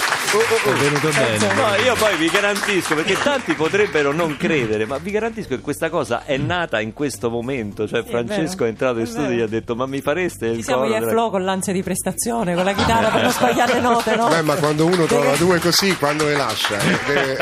È 0.30 0.70
venuto 0.78 1.08
bene. 1.08 1.54
No, 1.54 1.74
io 1.82 1.94
poi 1.96 2.16
vi 2.16 2.28
garantisco, 2.28 2.94
perché 2.94 3.18
tanti 3.20 3.54
potrebbero 3.54 4.12
non 4.12 4.36
credere, 4.36 4.86
ma 4.86 4.98
vi 4.98 5.10
garantisco 5.10 5.48
che 5.56 5.60
questa 5.60 5.90
cosa 5.90 6.24
è 6.24 6.36
nata 6.36 6.78
in 6.80 6.92
questo 6.92 7.30
momento. 7.30 7.88
Cioè, 7.88 8.02
Sì, 8.02 8.06
è 8.06 8.10
Francesco 8.10 8.56
vero, 8.58 8.64
è 8.66 8.68
entrato 8.68 8.98
in 9.00 9.04
è 9.06 9.08
studio 9.08 9.30
e 9.30 9.34
gli 9.34 9.40
ha 9.40 9.46
detto: 9.48 9.74
Ma 9.74 9.86
mi 9.86 10.00
fareste 10.00 10.46
il 10.46 10.56
Ci 10.58 10.62
siamo 10.62 10.84
io 10.84 10.94
e 10.94 10.98
della- 11.00 11.10
Flo 11.10 11.30
con 11.30 11.42
l'ansia 11.42 11.72
di 11.72 11.82
prestazione, 11.82 12.54
con 12.54 12.62
la 12.64 12.72
chitarra 12.74 13.08
per 13.08 13.22
non 13.22 13.32
sbagliare 13.32 13.72
le 13.74 13.80
note, 13.80 14.14
no? 14.14 14.28
Beh, 14.28 14.42
ma 14.42 14.54
quando 14.54 14.86
uno 14.86 15.04
trova 15.06 15.34
due 15.34 15.58
così, 15.58 15.96
quando 15.96 16.24
le 16.26 16.36
lascia, 16.36 16.78
eh, 16.78 16.98
deve, 17.06 17.36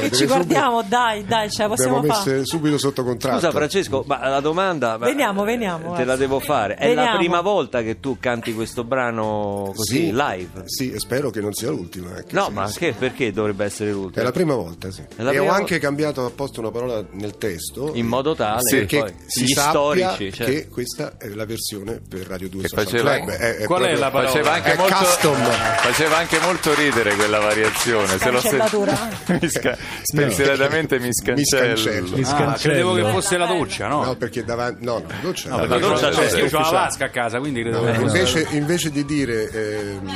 eh, 0.00 0.06
eh, 0.06 0.10
ci 0.10 0.26
guardiamo, 0.26 0.82
dai, 0.82 1.24
dai, 1.24 1.48
ce 1.48 1.66
la 1.68 1.76
Subito, 1.76 1.82
abbiamo 1.88 2.00
possiamo 2.00 2.24
fare. 2.24 2.44
subito 2.44 2.78
sotto 2.78 3.04
contratto. 3.04 3.36
Scusa, 3.38 3.50
Francesco, 3.52 4.02
ma 4.04 4.28
la 4.28 4.40
domanda. 4.40 4.98
ma- 4.98 5.06
Veniamo, 5.06 5.44
veniamo, 5.44 5.94
Te 5.94 6.04
la 6.04 6.14
eh. 6.14 6.16
devo 6.16 6.40
fare. 6.40 6.74
È 6.74 6.92
la 6.92 7.14
prima 7.16 7.40
volta 7.40 7.82
che 7.82 8.00
tu 8.00 8.16
canti 8.18 8.52
questo 8.52 8.82
brano 8.82 9.72
così 9.76 10.06
Sì, 10.06 10.12
live? 10.12 10.62
Sì, 10.64 10.90
e 10.90 10.98
spero 10.98 11.30
che 11.30 11.40
non 11.40 11.52
sia 11.52 11.70
l'ultima. 11.70 12.10
Anche 12.32 12.38
No, 12.38 12.44
se- 12.46 12.52
ma 12.52 12.70
che- 12.70 12.94
perché 12.98 13.32
dovrebbe 13.32 13.64
essere 13.64 13.90
È 13.90 13.92
l'ultima? 13.92 14.24
la 14.24 14.32
prima 14.32 14.54
volta, 14.54 14.90
sì. 14.90 15.00
È 15.02 15.22
e 15.22 15.24
ho 15.24 15.28
prima 15.30 15.52
anche 15.54 15.78
cambiato 15.78 16.24
apposta 16.24 16.60
una 16.60 16.70
parola 16.70 17.04
nel 17.12 17.36
testo. 17.38 17.90
In 17.94 18.06
modo 18.06 18.34
tale 18.34 18.60
Sì, 18.62 18.86
che 18.86 19.14
si 19.26 19.44
gli 19.44 19.48
sappia 19.52 19.70
storici, 19.70 20.32
certo. 20.32 20.52
che 20.52 20.68
questa 20.68 21.16
è 21.18 21.28
la 21.28 21.44
versione 21.46 22.00
per 22.08 22.26
Radio 22.26 22.48
2 22.48 22.62
Che 22.62 22.68
Social 22.68 22.84
faceva- 22.86 23.16
Club. 23.16 23.28
È, 23.30 23.56
è 23.58 23.64
Qual 23.64 23.80
è 23.82 23.84
proprio- 23.84 23.98
la 23.98 24.10
parola? 24.10 24.28
Faceva 24.30 24.52
anche, 24.52 24.72
È 24.72 24.76
molto, 24.76 24.94
custom. 24.94 25.42
faceva 25.82 26.16
anche 26.18 26.38
molto 26.40 26.74
ridere 26.74 27.14
quella 27.14 27.38
variazione. 27.40 28.06
Se 28.18 28.30
lo 28.30 28.40
Cancellatura. 28.40 29.08
mi 29.40 29.48
sca- 29.48 29.76
spensieratamente 30.02 30.98
mi 30.98 31.06
Mi 31.06 31.12
scancello. 31.12 31.76
scancello. 31.76 32.16
Mi 32.16 32.22
Ah, 32.22 32.26
scancello. 32.26 32.56
credevo 32.74 32.94
che 32.94 33.10
fosse 33.10 33.36
la 33.36 33.46
doccia, 33.46 33.86
no? 33.88 34.04
No, 34.04 34.16
perché 34.16 34.44
davanti. 34.44 34.84
No, 34.84 34.98
no, 34.98 35.04
la 35.08 35.14
doccia. 35.22 35.48
No, 35.50 35.66
la 35.66 35.78
doccia 35.78 36.08
io- 36.10 36.14
c'è, 36.16 36.40
io 36.40 36.48
sì, 36.48 36.54
ho 36.54 36.60
la 36.60 36.70
vasca 36.70 37.04
a 37.06 37.08
casa, 37.10 37.38
quindi 37.38 37.62
credevo 37.62 37.84
che 37.84 37.94
fosse 37.94 38.18
Invece, 38.18 38.46
invece 38.56 38.90
di 38.90 39.04
dire 39.04 39.50
ehm, 39.50 40.10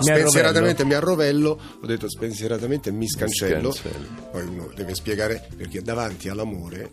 spensieratamente 0.00 0.84
mi 0.84 0.94
arrovello, 0.94 1.47
ho 1.50 1.86
detto 1.86 2.08
spensieratamente 2.08 2.90
mi 2.90 3.08
scancello. 3.08 3.72
scancello. 3.72 4.30
Poi 4.30 4.42
uno 4.42 4.70
deve 4.74 4.94
spiegare 4.94 5.46
perché 5.56 5.80
davanti 5.82 6.28
all'amore 6.28 6.90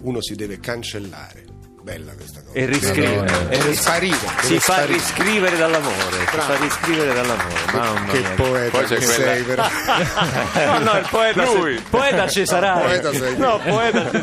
uno 0.00 0.20
si 0.20 0.34
deve 0.34 0.58
cancellare. 0.60 1.55
Bella 1.86 2.14
questa 2.16 2.40
cosa. 2.44 2.58
E 2.58 2.64
riscrivere. 2.66 3.26
E 3.48 3.56
Deve 3.58 3.68
ris- 3.68 3.78
sparire. 3.80 4.16
si 4.42 4.58
fa 4.58 4.84
riscrivere 4.86 5.56
dall'amore. 5.56 5.94
Si 6.28 6.36
fa 6.36 6.56
riscrivere 6.56 7.14
dall'amore. 7.14 7.54
Mamma 7.72 8.10
Che 8.10 8.18
mia. 8.18 8.30
poeta 8.34 8.70
Poi 8.76 8.84
c'è 8.86 8.98
che 8.98 9.04
quella- 9.04 9.24
sei, 9.24 9.42
vero? 9.44 9.62
No, 10.66 10.78
no, 10.92 10.98
il 10.98 11.06
poeta, 11.08 11.44
Lui. 11.44 11.74
sei- 11.74 11.82
poeta 11.88 12.28
ci 12.28 12.44
sarai. 12.44 12.82
Poeta 12.82 13.12
sei. 13.12 13.36
No, 13.36 13.60
poeta 13.64 14.10
ci 14.10 14.18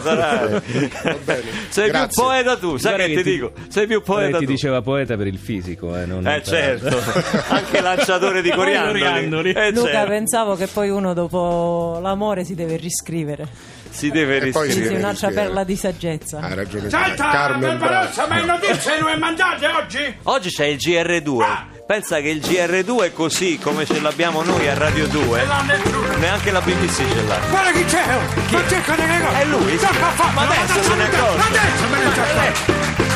bene. 1.23 1.41
Sei 1.69 1.87
Grazie. 1.87 2.07
più 2.07 2.21
poeta 2.21 2.57
tu, 2.57 2.75
sai 2.75 2.95
Guarda 2.95 3.07
che, 3.07 3.09
che 3.11 3.15
ti 3.15 3.23
ti- 3.23 3.31
dico? 3.31 3.51
Sei 3.69 3.87
più 3.87 4.01
poeta 4.01 4.37
ti 4.39 4.45
tu. 4.45 4.51
diceva 4.51 4.81
poeta 4.81 5.15
per 5.15 5.27
il 5.27 5.37
fisico, 5.37 5.97
eh, 5.97 6.05
non 6.05 6.27
Eh 6.27 6.41
per- 6.41 6.43
certo, 6.43 7.01
anche 7.47 7.79
lanciatore 7.79 8.41
di 8.41 8.51
coriandoli. 8.51 9.51
Eh, 9.53 9.71
Luca, 9.71 9.89
certo. 9.89 10.09
pensavo 10.09 10.55
che 10.57 10.67
poi 10.67 10.89
uno 10.89 11.13
dopo 11.13 11.97
l'amore 12.01 12.43
si 12.43 12.55
deve 12.55 12.75
riscrivere. 12.75 13.47
Si 13.93 14.09
deve 14.09 14.49
poi 14.49 14.65
riscrivere. 14.65 14.95
Sì, 14.95 14.99
un'altra 15.01 15.29
perla 15.29 15.63
di 15.63 15.75
saggezza. 15.75 16.39
Ha 16.39 16.51
ragione. 16.55 16.89
Senta, 16.89 17.29
Carmen 17.53 17.77
Bravo. 17.77 17.93
Barbarossa, 17.93 18.27
ma 18.27 18.39
in 18.39 18.45
notizie 18.45 18.99
non 18.99 19.09
è 19.09 19.15
mandate 19.15 19.67
oggi? 19.67 20.15
Oggi 20.23 20.49
c'è 20.49 20.65
il 20.65 20.77
GR2. 20.77 21.41
Ah! 21.41 21.67
Pensa 21.85 22.19
che 22.19 22.29
il 22.29 22.39
GR2 22.39 23.03
è 23.03 23.13
così 23.13 23.59
come 23.59 23.85
ce 23.85 23.99
l'abbiamo 24.01 24.41
noi 24.41 24.67
a 24.67 24.73
Radio 24.73 25.05
2. 25.07 25.41
E 25.41 25.45
l'ha 25.45 25.61
nessuno. 25.61 26.15
Neanche 26.17 26.51
la 26.51 26.61
BBC 26.61 26.95
ce 26.95 27.23
l'ha. 27.27 27.39
Guarda 27.49 27.71
chi 27.71 27.85
c'è! 27.85 28.03
Francesco 28.47 28.95
De 28.95 29.05
Gregorio! 29.05 29.37
È 29.37 29.45
lui, 29.45 29.77
sì. 29.77 29.87
Ma 30.33 30.41
adesso 30.41 30.81
se 30.83 30.95
ne 30.95 31.03
accorge. 31.03 31.47
Adesso 31.47 31.87
me 31.89 31.97
ne 31.97 32.05
accorgo. 32.05 32.41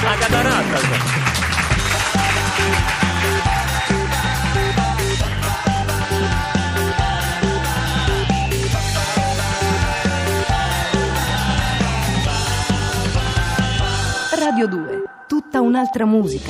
La 0.04 0.16
cataratta. 0.20 1.26
Radio 14.58 14.76
2, 14.76 15.04
tutta 15.28 15.62
un'altra 15.62 16.08
musica. 16.08 16.50